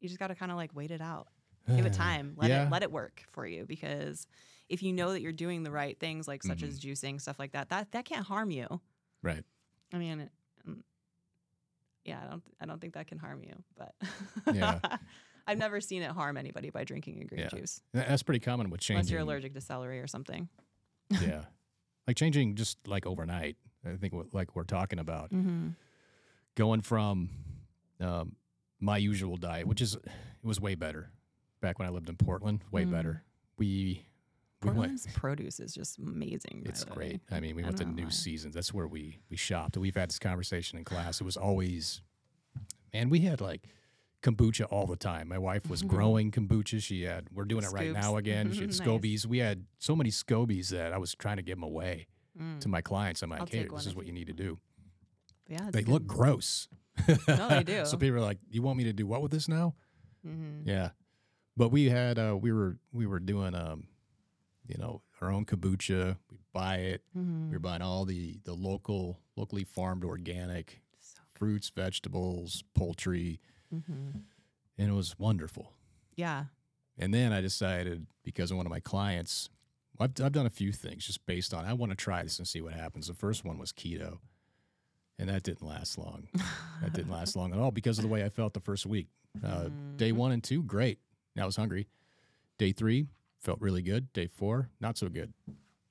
[0.00, 1.28] you just got to kind of like wait it out
[1.74, 2.66] give it time let Yeah.
[2.66, 4.26] it let it work for you because
[4.68, 6.68] if you know that you're doing the right things like such Mm-hmm.
[6.68, 8.80] as juicing stuff like that that that can't harm you
[9.22, 9.42] Right.
[9.92, 10.30] i mean it,
[12.06, 13.94] yeah i don't i don't think that can harm you but
[14.54, 14.78] Yeah.
[15.46, 17.48] i've never seen it harm anybody by drinking a green Yeah.
[17.48, 19.00] juice Th- That's pretty common with changing.
[19.00, 20.48] unless you're allergic to celery or something
[21.10, 21.44] yeah.
[22.06, 23.56] Like changing just like overnight.
[23.84, 25.70] I think what, like we're talking about mm-hmm.
[26.54, 27.30] going from
[28.00, 28.36] um,
[28.78, 30.04] my usual diet, which is it
[30.44, 31.10] was way better
[31.60, 32.62] back when I lived in Portland.
[32.70, 32.92] Way Mm.
[32.92, 33.24] better.
[33.58, 34.06] We
[34.74, 35.06] we went.
[35.14, 36.96] Produce is just amazing by It's the way.
[36.96, 37.20] great.
[37.30, 38.10] I mean, we went to don't know New why.
[38.10, 38.54] Seasons.
[38.54, 39.76] That's where we we shopped.
[39.76, 41.20] We've had this conversation in class.
[41.20, 42.02] It was always,
[42.92, 43.62] man, we had like
[44.22, 45.28] kombucha all the time.
[45.28, 46.82] My wife was growing kombucha.
[46.82, 47.28] She had.
[47.32, 48.52] We're doing it right now again.
[48.52, 48.80] She had Nice.
[48.80, 49.26] scobies.
[49.26, 52.06] We had so many scobies that I was trying to give them away
[52.38, 52.60] Mm.
[52.60, 53.22] to my clients.
[53.22, 54.58] I'm like, I'll hey, take one this is if what you- need to do.
[55.48, 55.92] yeah it's They good.
[55.92, 56.68] look gross.
[57.28, 57.86] No, they do.
[57.86, 59.74] so people are like, you want me to do what with this now?
[60.26, 60.62] Mhm.
[60.66, 60.90] Yeah,
[61.56, 63.86] but we had uh, we were we were doing um,
[64.68, 66.16] you know, our own kombucha.
[66.30, 67.02] We buy it.
[67.16, 67.50] Mhm.
[67.50, 73.40] We're buying all the the local, locally farmed organic So fruits, vegetables, poultry,
[73.72, 74.22] Mhm.
[74.78, 75.72] and it was wonderful.
[76.16, 76.46] yeah
[76.98, 79.50] And then I decided because of one of my clients,
[80.00, 82.48] I've, I've done a few things just based on I want to try this and
[82.48, 83.06] see what happens.
[83.08, 84.18] The first one was keto,
[85.18, 86.28] and that didn't last long.
[86.82, 89.08] that didn't last long at all because of the way I felt the first week.
[89.44, 90.98] Uh, Day one and two, great.
[91.38, 91.86] I was hungry.
[92.58, 93.08] Day three,
[93.40, 94.12] felt really good.
[94.12, 95.32] Day four, not so good.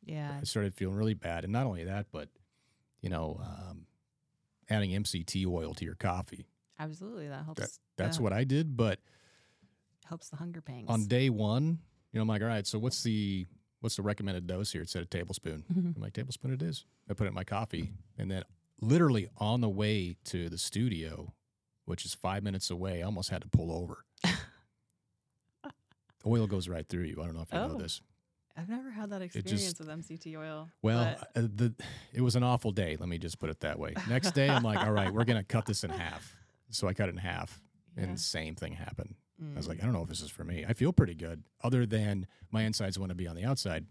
[0.04, 2.30] yeah I started feeling really bad, and not only that, but
[3.02, 3.86] you know, um,
[4.70, 6.48] adding MCT oil to your coffee.
[6.80, 7.62] Absolutely, that helps.
[7.62, 8.76] That, that's yeah, what I did.
[8.76, 9.00] But
[10.06, 10.86] helps the hunger pangs.
[10.90, 11.80] on day one,
[12.12, 13.46] you know, I'm like, all right, so what's the
[13.80, 14.82] what's the recommended dose here?
[14.82, 15.64] It said a tablespoon.
[15.72, 15.96] Mhm.
[15.96, 16.86] I'm like, tablespoon it is.
[17.10, 18.44] I put it in my coffee, and then
[18.82, 21.34] literally on the way to the studio,
[21.86, 24.06] which is five minutes away, I almost had to pull over.
[26.26, 27.22] Oil goes right through you.
[27.22, 27.78] I don't know if you know Oh.
[27.78, 28.02] this.
[28.58, 30.70] I've never had that just- experience with MCT oil.
[30.82, 31.76] Well, but- uh, the
[32.14, 32.96] it was an awful day.
[32.98, 33.94] Let me just put it that way.
[34.08, 36.36] Next day, I'm like, all right, we're gonna cut this in half.
[36.70, 37.62] So I cut it in half,
[37.98, 38.04] yeah.
[38.04, 39.16] and same thing happened.
[39.42, 39.70] I was Mm.
[39.70, 40.66] like, I don't know if this is for me.
[40.66, 43.86] I feel pretty good, other than my insides want to be on the outside.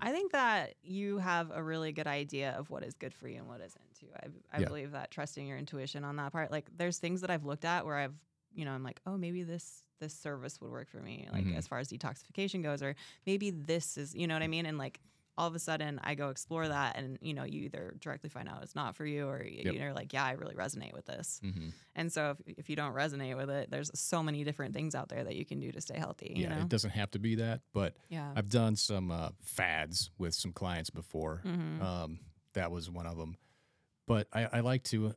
[0.00, 3.36] I think that you have a really good idea of what is good for you
[3.40, 4.06] and what isn't too.
[4.16, 4.68] I, I Yeah.
[4.68, 6.50] believe that trusting your intuition on that part.
[6.50, 8.14] Like there's things that I've looked at where I've,
[8.54, 11.56] you know, I'm like, oh, maybe this this service would work for me, like Mhm.
[11.56, 12.96] as far as detoxification goes, or
[13.26, 14.64] maybe this is, you know what I mean?
[14.64, 14.98] And like
[15.36, 18.48] all of a sudden I go explore that and you know, you either directly find
[18.48, 19.74] out it's not for you or Yep.
[19.74, 21.38] you're like, yeah, I really resonate with this.
[21.44, 21.68] Mm-hmm.
[21.96, 25.10] And so if, if you don't resonate with it, there's so many different things out
[25.10, 26.32] there that you can do to stay healthy.
[26.34, 26.60] Yeah, you know?
[26.62, 28.32] it doesn't have to be that, but yeah.
[28.34, 31.42] I've done some uh, fads with some clients before.
[31.44, 31.80] Mhm.
[31.82, 32.20] Um,
[32.54, 33.36] that was one of them.
[34.06, 35.14] But I, I like to,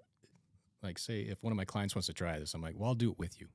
[0.83, 2.95] like, say if one of my clients wants to try this, I'm like, well, I'll
[2.95, 3.47] do it with you.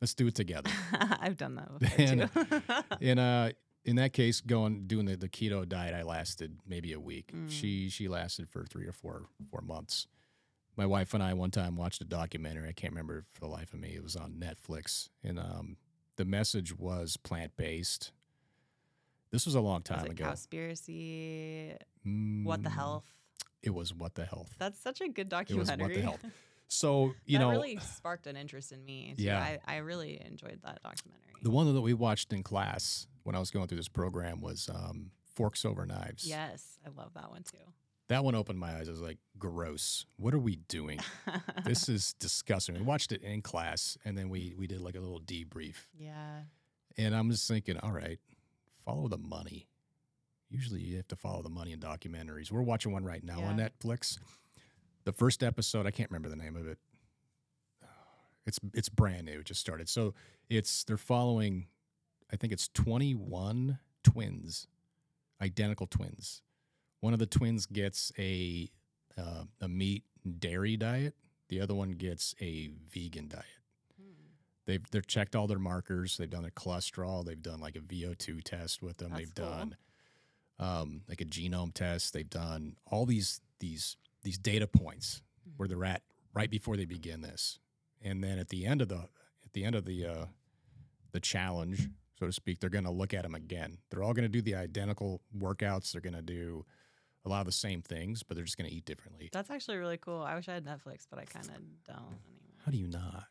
[0.00, 0.70] Let's do it together.
[1.20, 2.72] I've done that before And- too.
[3.00, 3.50] in uh,
[3.84, 7.32] in that case, going doing the, the keto diet, I lasted maybe a week.
[7.34, 7.50] Mm.
[7.50, 10.06] She she lasted for three or four four months.
[10.76, 12.68] My wife and I one time watched a documentary.
[12.68, 13.90] I can't remember for the life of me.
[13.94, 15.76] It was on Netflix, and um,
[16.16, 18.10] the message was plant based.
[19.30, 20.24] This was a long Was time it ago.
[20.24, 21.76] Cowspiracy?
[22.44, 23.04] What the Mm, health?
[23.64, 24.54] It was what the health.
[24.58, 25.74] That's such a good documentary.
[25.74, 26.24] It was what the health.
[26.66, 29.14] So you that know, really sparked an interest in me.
[29.18, 29.38] Yeah.
[29.38, 31.34] I, I really enjoyed that documentary.
[31.42, 34.70] the one that we watched in class when I was going through this program was
[34.74, 36.26] um, Forks Over Knives.
[36.26, 37.58] yes, I love that one too.
[38.08, 38.88] That one opened my eyes.
[38.88, 40.06] I was like, gross.
[40.16, 41.00] What are we doing?
[41.64, 42.74] this is disgusting.
[42.74, 45.76] We watched it in class and then we we did like a little debrief.
[45.96, 46.40] yeah.
[46.96, 48.18] And I'm just thinking, all right,
[48.84, 49.66] follow the money.
[50.54, 52.52] Usually you have to follow the money in documentaries.
[52.52, 54.18] We're watching one right now on Netflix.
[55.04, 56.78] The first episode, I can't remember the name of it.
[58.46, 59.88] It's it's brand new, it just started.
[59.88, 60.12] So
[60.50, 61.66] it's they're following
[62.30, 64.68] I think it's 21 twins,
[65.40, 66.42] identical twins.
[67.00, 68.70] One of the twins gets a
[69.16, 70.04] uh, a meat
[70.38, 71.14] dairy diet.
[71.48, 73.44] The other one gets a vegan diet.
[73.98, 74.12] Hmm.
[74.66, 76.16] They've they've checked all their markers.
[76.16, 77.24] They've done their cholesterol.
[77.24, 79.10] They've done like a VO2 test with them.
[79.10, 79.46] That's they've cool.
[79.46, 79.76] done
[80.58, 82.12] um, like a genome test.
[82.12, 85.50] They've done all these these these data points Hmm.
[85.58, 86.02] where they're at
[86.32, 87.58] right before they begin this,
[88.02, 89.08] and then at the end of the
[89.44, 90.26] at the end of the uh,
[91.12, 91.88] the challenge,
[92.18, 93.78] so to speak, they're going to look at them again.
[93.90, 95.92] They're all going to do the identical workouts.
[95.92, 96.64] They're going to do
[97.24, 99.28] a lot of the same things, but they're just going to eat differently.
[99.32, 100.20] That's actually really cool.
[100.22, 101.54] I wish I had Netflix, but I kind of
[101.86, 102.56] don't anymore.
[102.64, 103.24] How do you not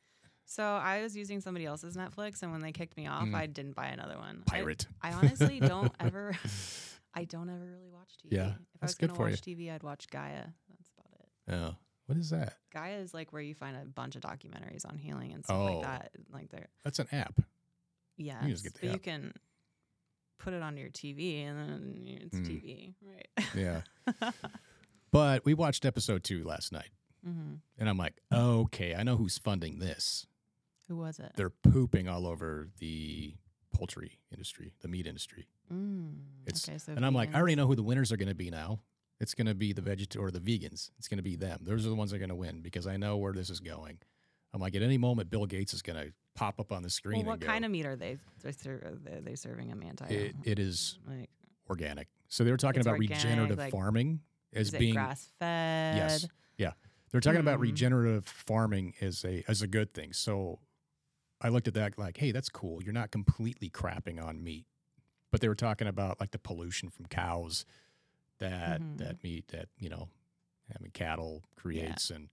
[0.45, 3.35] So I was using somebody else's Netflix, and when they kicked me off, Mm.
[3.35, 4.43] I didn't buy another one.
[4.51, 4.87] I- pirate?
[5.01, 6.37] I, honestly don't ever.
[7.15, 8.31] I don't ever really watch TV.
[8.31, 9.35] Yeah, if I that's was good gonna for you.
[9.37, 10.45] TV, I'd watch Gaia.
[10.69, 11.29] That's about it.
[11.51, 11.71] Yeah.
[12.07, 12.55] what is that?
[12.73, 15.65] Gaia is like where you find a bunch of documentaries on healing and stuff Oh.
[15.65, 16.11] like that.
[16.31, 17.39] Like they're That's an app.
[18.17, 19.33] yeah, can just get the but you can
[20.39, 22.47] put it on your TV and then it's Mm.
[22.47, 23.47] TV, right?
[23.55, 23.81] Yeah.
[25.11, 26.89] But we watched episode two last night,
[27.23, 30.25] hmm and I'm like, okay, I know who's funding this.
[30.87, 31.33] Who was it?
[31.35, 33.35] They're pooping all over the
[33.73, 35.47] poultry industry, the meat industry.
[35.71, 36.13] Mm,
[36.45, 38.35] It's- okay, so And I'm like, I already know who the winners are going to
[38.35, 38.81] be now.
[39.19, 40.91] It's going to be the veget or the vegans.
[40.97, 41.59] It's going to be them.
[41.63, 43.59] Those are the ones that are going to win because I know where this is
[43.59, 43.99] going.
[44.53, 47.19] I'm like, at any moment, Bill Gates is going to pop up on the screen.
[47.19, 48.17] Well, what and go, kind of meat are they?
[48.41, 50.05] They're, they serving them anti?
[50.07, 51.29] It, it is like
[51.69, 52.07] organic.
[52.27, 54.19] So they were talking about organic, regenerative like, farming
[54.53, 55.95] as being grass fed?
[55.95, 56.27] Yes.
[56.57, 56.71] yeah.
[57.11, 57.61] They're talking about Hmm.
[57.63, 60.13] regenerative farming as a as a good thing.
[60.13, 60.59] So
[61.43, 62.81] I looked at that like, hey, that's cool.
[62.81, 64.65] You're not completely crapping on meat.
[65.31, 67.65] But they were talking about like the pollution from cows
[68.39, 68.97] that Mhm.
[68.99, 70.09] that meat that, you know,
[70.71, 72.29] having cattle creates and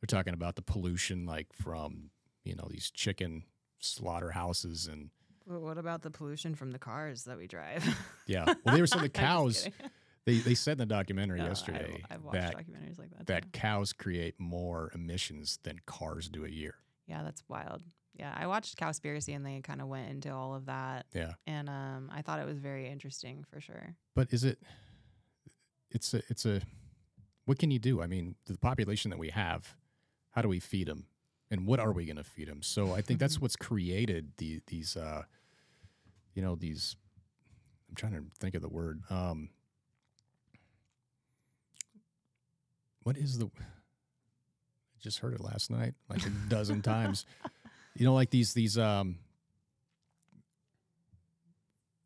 [0.00, 2.10] they're talking about the pollution like from,
[2.44, 3.44] you know, these chicken
[3.80, 5.10] slaughterhouses and
[5.46, 7.84] Well, what about the pollution from the cars that we drive?
[8.26, 8.44] yeah.
[8.64, 9.68] Well they were saying the cows
[10.24, 13.26] they, they said in the documentary No, I've- yesterday I've, watched that documentaries like that.
[13.26, 16.74] that cows create more emissions than cars do a year.
[17.06, 17.82] Yeah, that's wild.
[18.18, 21.34] Yeah, I watched Cowspiracy and they kind of went into all of that, Yeah.
[21.46, 23.94] and um, I thought it was very interesting for sure.
[24.16, 24.58] But is it?
[25.90, 26.22] It's a.
[26.28, 26.60] It's a.
[27.44, 28.02] What can you do?
[28.02, 29.76] I mean, the population that we have,
[30.32, 31.06] how do we feed them,
[31.50, 32.60] and what are we going to feed them?
[32.60, 34.96] So I think that's what's created the these.
[34.96, 35.22] Uh,
[36.34, 36.96] you know these.
[37.88, 39.00] I'm trying to think of the word.
[39.10, 39.48] Um,
[43.02, 43.46] what is the?
[43.46, 47.24] I just heard it last night, like a dozen times.
[47.94, 49.18] You know, like these these um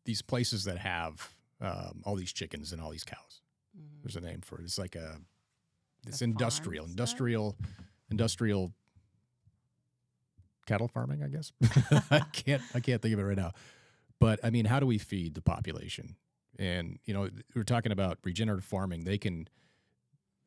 [0.05, 1.29] these places that have
[1.61, 3.41] um, all these chickens and all these cows.
[3.77, 4.01] Mhm.
[4.03, 4.63] There's a name for it.
[4.63, 5.17] It's like a
[6.05, 7.55] it's industrial, industrial,
[8.11, 8.73] industrial
[10.65, 11.23] cattle farming.
[11.23, 11.51] I guess
[12.11, 13.51] I can't I can't think of it right now.
[14.19, 16.15] But I mean, how do we feed the population?
[16.59, 19.05] And you know, we're talking about regenerative farming.
[19.05, 19.47] They can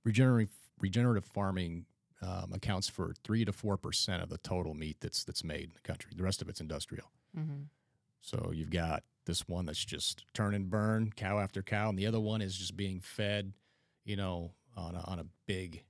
[0.04, 1.86] regenerative regenerative farming
[2.22, 5.72] um, accounts for three to four percent of the total meat that's that's made in
[5.74, 6.12] the country.
[6.16, 7.10] The rest of it's industrial.
[7.36, 7.66] Mhm.
[8.20, 12.06] So you've got this one that's just turn and burn, cow after cow, and the
[12.06, 13.52] other one is just being fed,
[14.04, 15.82] you know, on a, on a big,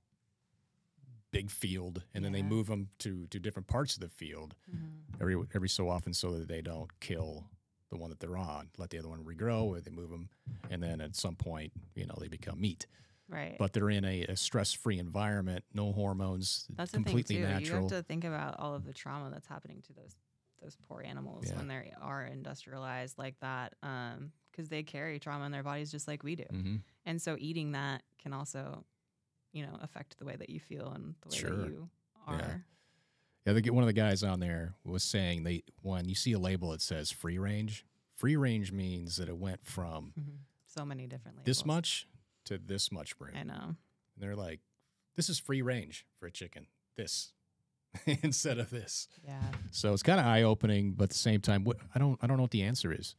[1.31, 5.21] big field, and then they move them to to different parts of the field Mhm.
[5.21, 7.49] every every so often, so that they don't kill
[7.91, 8.69] the one that they're on.
[8.79, 10.29] Let the other one regrow, or they move them,
[10.71, 12.87] and then at some point, you know, they become meat.
[13.29, 13.57] Right.
[13.59, 17.49] But they're in a, a stress-free environment, no hormones, That's completely the thing too.
[17.65, 17.83] natural.
[17.89, 20.15] You have to think about all of the trauma that's happening to those
[20.63, 21.57] those poor animals Yeah.
[21.59, 23.75] when they are industrialized like that,
[24.51, 26.45] because they carry trauma in their bodies just like we do.
[26.51, 28.85] hmm And so eating that can also,
[29.53, 31.57] you know, affect the way that you feel and the way Sure.
[31.57, 31.91] that you
[32.27, 32.65] are.
[33.47, 36.39] Yeah, get one of the guys on there was saying they when you see a
[36.39, 40.39] label that says free range, free range means that it went from Mhm.
[40.65, 41.45] So many different labels.
[41.47, 42.09] this much
[42.47, 43.35] to this much room.
[43.39, 43.55] I know.
[43.55, 43.77] And
[44.17, 44.61] they're like,
[45.17, 46.67] this is free range for a chicken.
[46.97, 47.33] This
[48.07, 49.09] instead of this.
[49.25, 49.41] Yeah.
[49.71, 52.27] So it's kind of eye opening, but at the same time, what I don't I
[52.27, 53.15] don't know what the answer is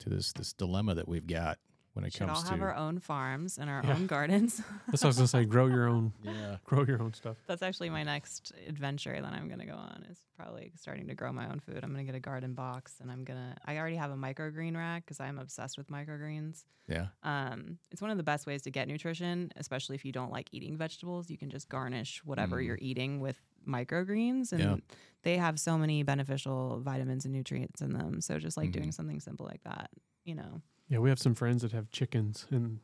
[0.00, 1.58] to this this dilemma that we've got
[1.94, 3.94] when it Should all comes have to our own farms and our Yeah.
[3.94, 4.56] own gardens.
[4.86, 5.44] That's what I was gonna say.
[5.44, 6.56] Grow your own, yeah.
[6.64, 7.36] grow your own stuff.
[7.46, 10.04] That's actually my next adventure that I'm gonna go on.
[10.10, 11.80] Is probably starting to grow my own food.
[11.82, 13.56] I'm gonna get a garden box, and I'm gonna.
[13.66, 16.64] I already have a microgreen rack because I'm obsessed with microgreens.
[16.88, 17.08] Yeah.
[17.22, 20.48] Um, it's one of the best ways to get nutrition, especially if you don't like
[20.52, 21.30] eating vegetables.
[21.30, 22.66] You can just garnish whatever Mm.
[22.66, 23.38] you're eating with
[23.68, 24.76] microgreens, and Yeah.
[25.22, 28.20] they have so many beneficial vitamins and nutrients in them.
[28.20, 28.94] So just like doing Mhm.
[28.94, 29.90] something simple like that,
[30.24, 30.62] you know.
[30.92, 32.78] Yeah, we have some friends that have chickens, and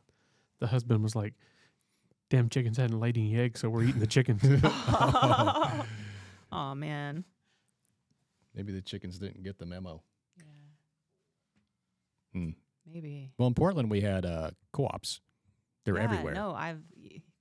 [0.60, 1.34] the husband was like,
[2.30, 4.40] "Damn, chickens hadn't laid any eggs, so we're eating the chickens."
[6.50, 7.24] oh man.
[8.54, 10.02] Maybe the chickens didn't get the memo.
[10.38, 10.44] Yeah.
[12.32, 12.50] Hmm.
[12.90, 13.30] Maybe.
[13.36, 15.20] Well, in Portland, we had uh, co-ops.
[15.84, 16.32] They're Yeah, everywhere.
[16.32, 16.80] No, I've.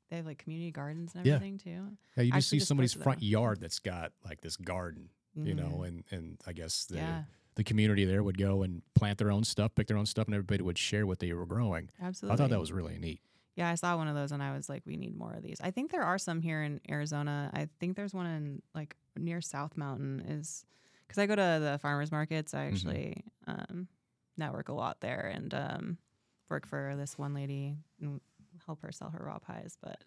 [0.10, 1.36] They have like community gardens and Yeah.
[1.36, 1.98] everything too.
[2.18, 5.54] Yeah, you just actually see just somebody's front yard that's got like this garden, you
[5.54, 5.88] know, Mhm.
[5.88, 7.24] and and I guess the yeah,
[7.58, 10.34] the community there would go and plant their own stuff, pick their own stuff, and
[10.36, 11.90] everybody would share what they were growing.
[12.02, 12.34] absolutely.
[12.34, 13.20] I thought that was really neat.
[13.56, 15.58] Yeah, I saw one of those and I was like, we need more of these.
[15.60, 17.50] I think there are some here in Arizona.
[17.54, 20.64] I think there's one in like near South Mountain is
[21.08, 22.54] because I go to the farmers markets.
[22.54, 22.72] I Mhm.
[22.74, 23.88] actually um,
[24.38, 25.98] network a lot there and um,
[26.50, 28.22] work for this one lady and
[28.68, 29.76] help her sell her raw pies.
[29.82, 30.04] But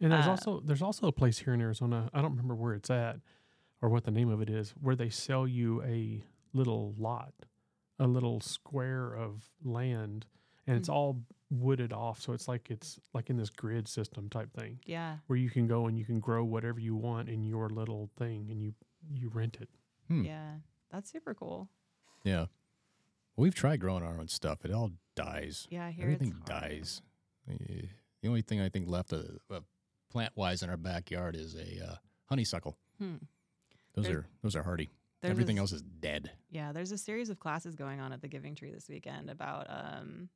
[0.00, 2.10] And there's Uh, also there's also a place here in Arizona.
[2.12, 3.20] I don't remember where it's at
[3.80, 6.22] or what the name of it is, where they sell you a
[6.52, 7.32] little lot,
[7.98, 10.26] a little square of land,
[10.66, 10.94] and it's Mm.
[10.94, 12.20] all wooded off.
[12.20, 15.66] So it's like it's like in this grid system type thing yeah, where you can
[15.66, 18.74] go and you can grow whatever you want in your little thing, and you
[19.12, 19.68] you rent it.
[20.08, 20.24] Hmm.
[20.24, 20.56] yeah,
[20.90, 21.68] that's super cool.
[22.24, 22.46] Yeah.
[23.36, 24.64] We've tried growing our own stuff.
[24.64, 25.68] It all dies.
[25.70, 27.02] Yeah, I hear Everything it's dies.
[27.48, 27.82] Eh,
[28.20, 29.60] The only thing I think left uh, uh,
[30.10, 32.76] plant wise in our backyard is a uh, honeysuckle.
[32.98, 33.16] Hmm.
[33.94, 34.90] Those There's- are those are hardy.
[35.20, 36.30] There's Everything this- else is dead.
[36.50, 39.66] Yeah, there's a series of classes going on at the Giving Tree this weekend about
[39.68, 40.28] um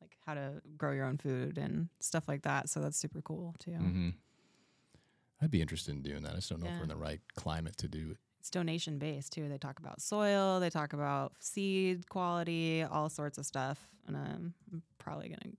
[0.00, 2.68] like how to grow your own food and stuff like that.
[2.68, 3.70] So that's super cool too.
[3.72, 4.08] Mm-hmm.
[5.40, 6.32] I'd be interested in doing that.
[6.32, 8.16] I just don't know if we're in the right climate to do it.
[8.40, 9.48] It's donation based too.
[9.48, 13.78] They talk about soil, they talk about seed quality, all sorts of stuff.
[14.06, 15.54] And um, I'm probably gonna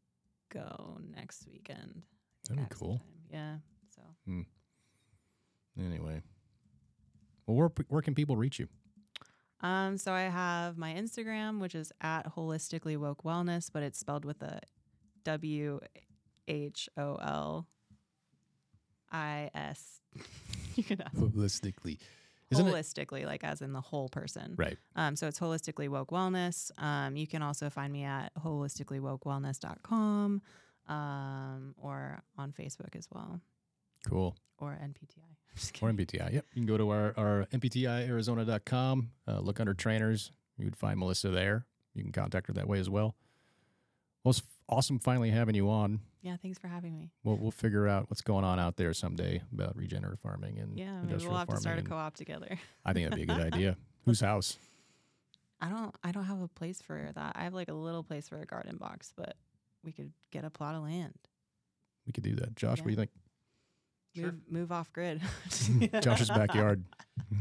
[0.49, 2.01] go next weekend.
[2.49, 3.01] That'd be cool.
[3.31, 3.57] Yeah.
[3.93, 4.01] So
[5.79, 6.21] Anyway.
[7.47, 8.67] Well, where, where can people reach you?
[9.61, 14.25] um so I have my Instagram, which is at wholeistically woke wellness, but it's spelled
[14.25, 14.59] with a
[15.23, 15.79] W
[16.47, 17.67] H O L
[19.11, 20.01] I S.
[20.75, 21.97] You can ask Holistically.
[22.51, 22.71] Isn't it?
[22.71, 24.53] holistically, like as in the whole person.
[24.55, 24.77] Right.
[24.95, 26.69] Um, so it's wholeistically woke wellness.
[26.81, 30.41] Um, you can also find me at wholeisticallywokewellness.com
[30.87, 33.41] um, or on Facebook as well
[34.07, 34.35] Cool.
[34.59, 35.36] or NPTI.
[35.81, 35.91] Or.
[35.91, 36.33] NPTI.
[36.33, 36.45] Yep.
[36.53, 40.31] You can go to our, our NPTIArizona.com, uh, look under trainers.
[40.57, 41.65] You would find Melissa there.
[41.93, 43.15] You can contact her that way as well.
[44.23, 45.99] Well, it's awesome finally having you on.
[46.21, 47.11] Yeah, thanks for having me.
[47.23, 50.85] We'll, we'll figure out what's going on out there someday about regenerative farming and Yeah,
[50.85, 52.59] maybe industrial we'll have to start a co-op together.
[52.85, 53.77] I think that'd be a good idea.
[54.05, 54.57] Whose house?
[55.59, 57.33] I don't I don't have a place for that.
[57.35, 59.35] I have like a little place for a garden box, but
[59.83, 61.15] we could get a plot of land.
[62.05, 62.55] we could do that.
[62.55, 63.09] Josh, what do you think?
[64.25, 65.21] Move, move off grid.
[66.01, 66.83] Josh's backyard.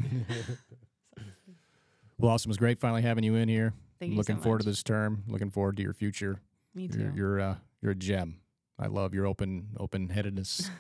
[2.19, 2.49] well, awesome.
[2.49, 3.73] It was great finally having you in here.
[3.99, 4.65] Thank you Looking so forward much.
[4.65, 5.25] to this term.
[5.27, 6.41] Looking forward to your future.
[6.75, 6.99] Me too.
[6.99, 8.41] You're you're, uh, you're a gem.
[8.79, 10.71] I love your open open headedness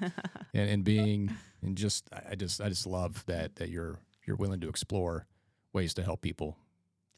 [0.52, 4.60] and, and being and just I just I just love that that you're you're willing
[4.60, 5.26] to explore
[5.72, 6.58] ways to help people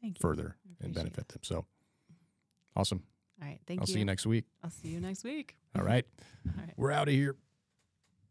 [0.00, 1.40] Thank further and benefit them.
[1.42, 1.64] So
[2.76, 3.02] awesome.
[3.40, 3.58] All right.
[3.66, 3.82] Thank you.
[3.82, 4.44] I'll see you next week.
[4.62, 5.56] I'll see you next week.
[5.76, 6.06] All right.
[6.46, 6.72] All right.
[6.76, 7.36] We're out of here.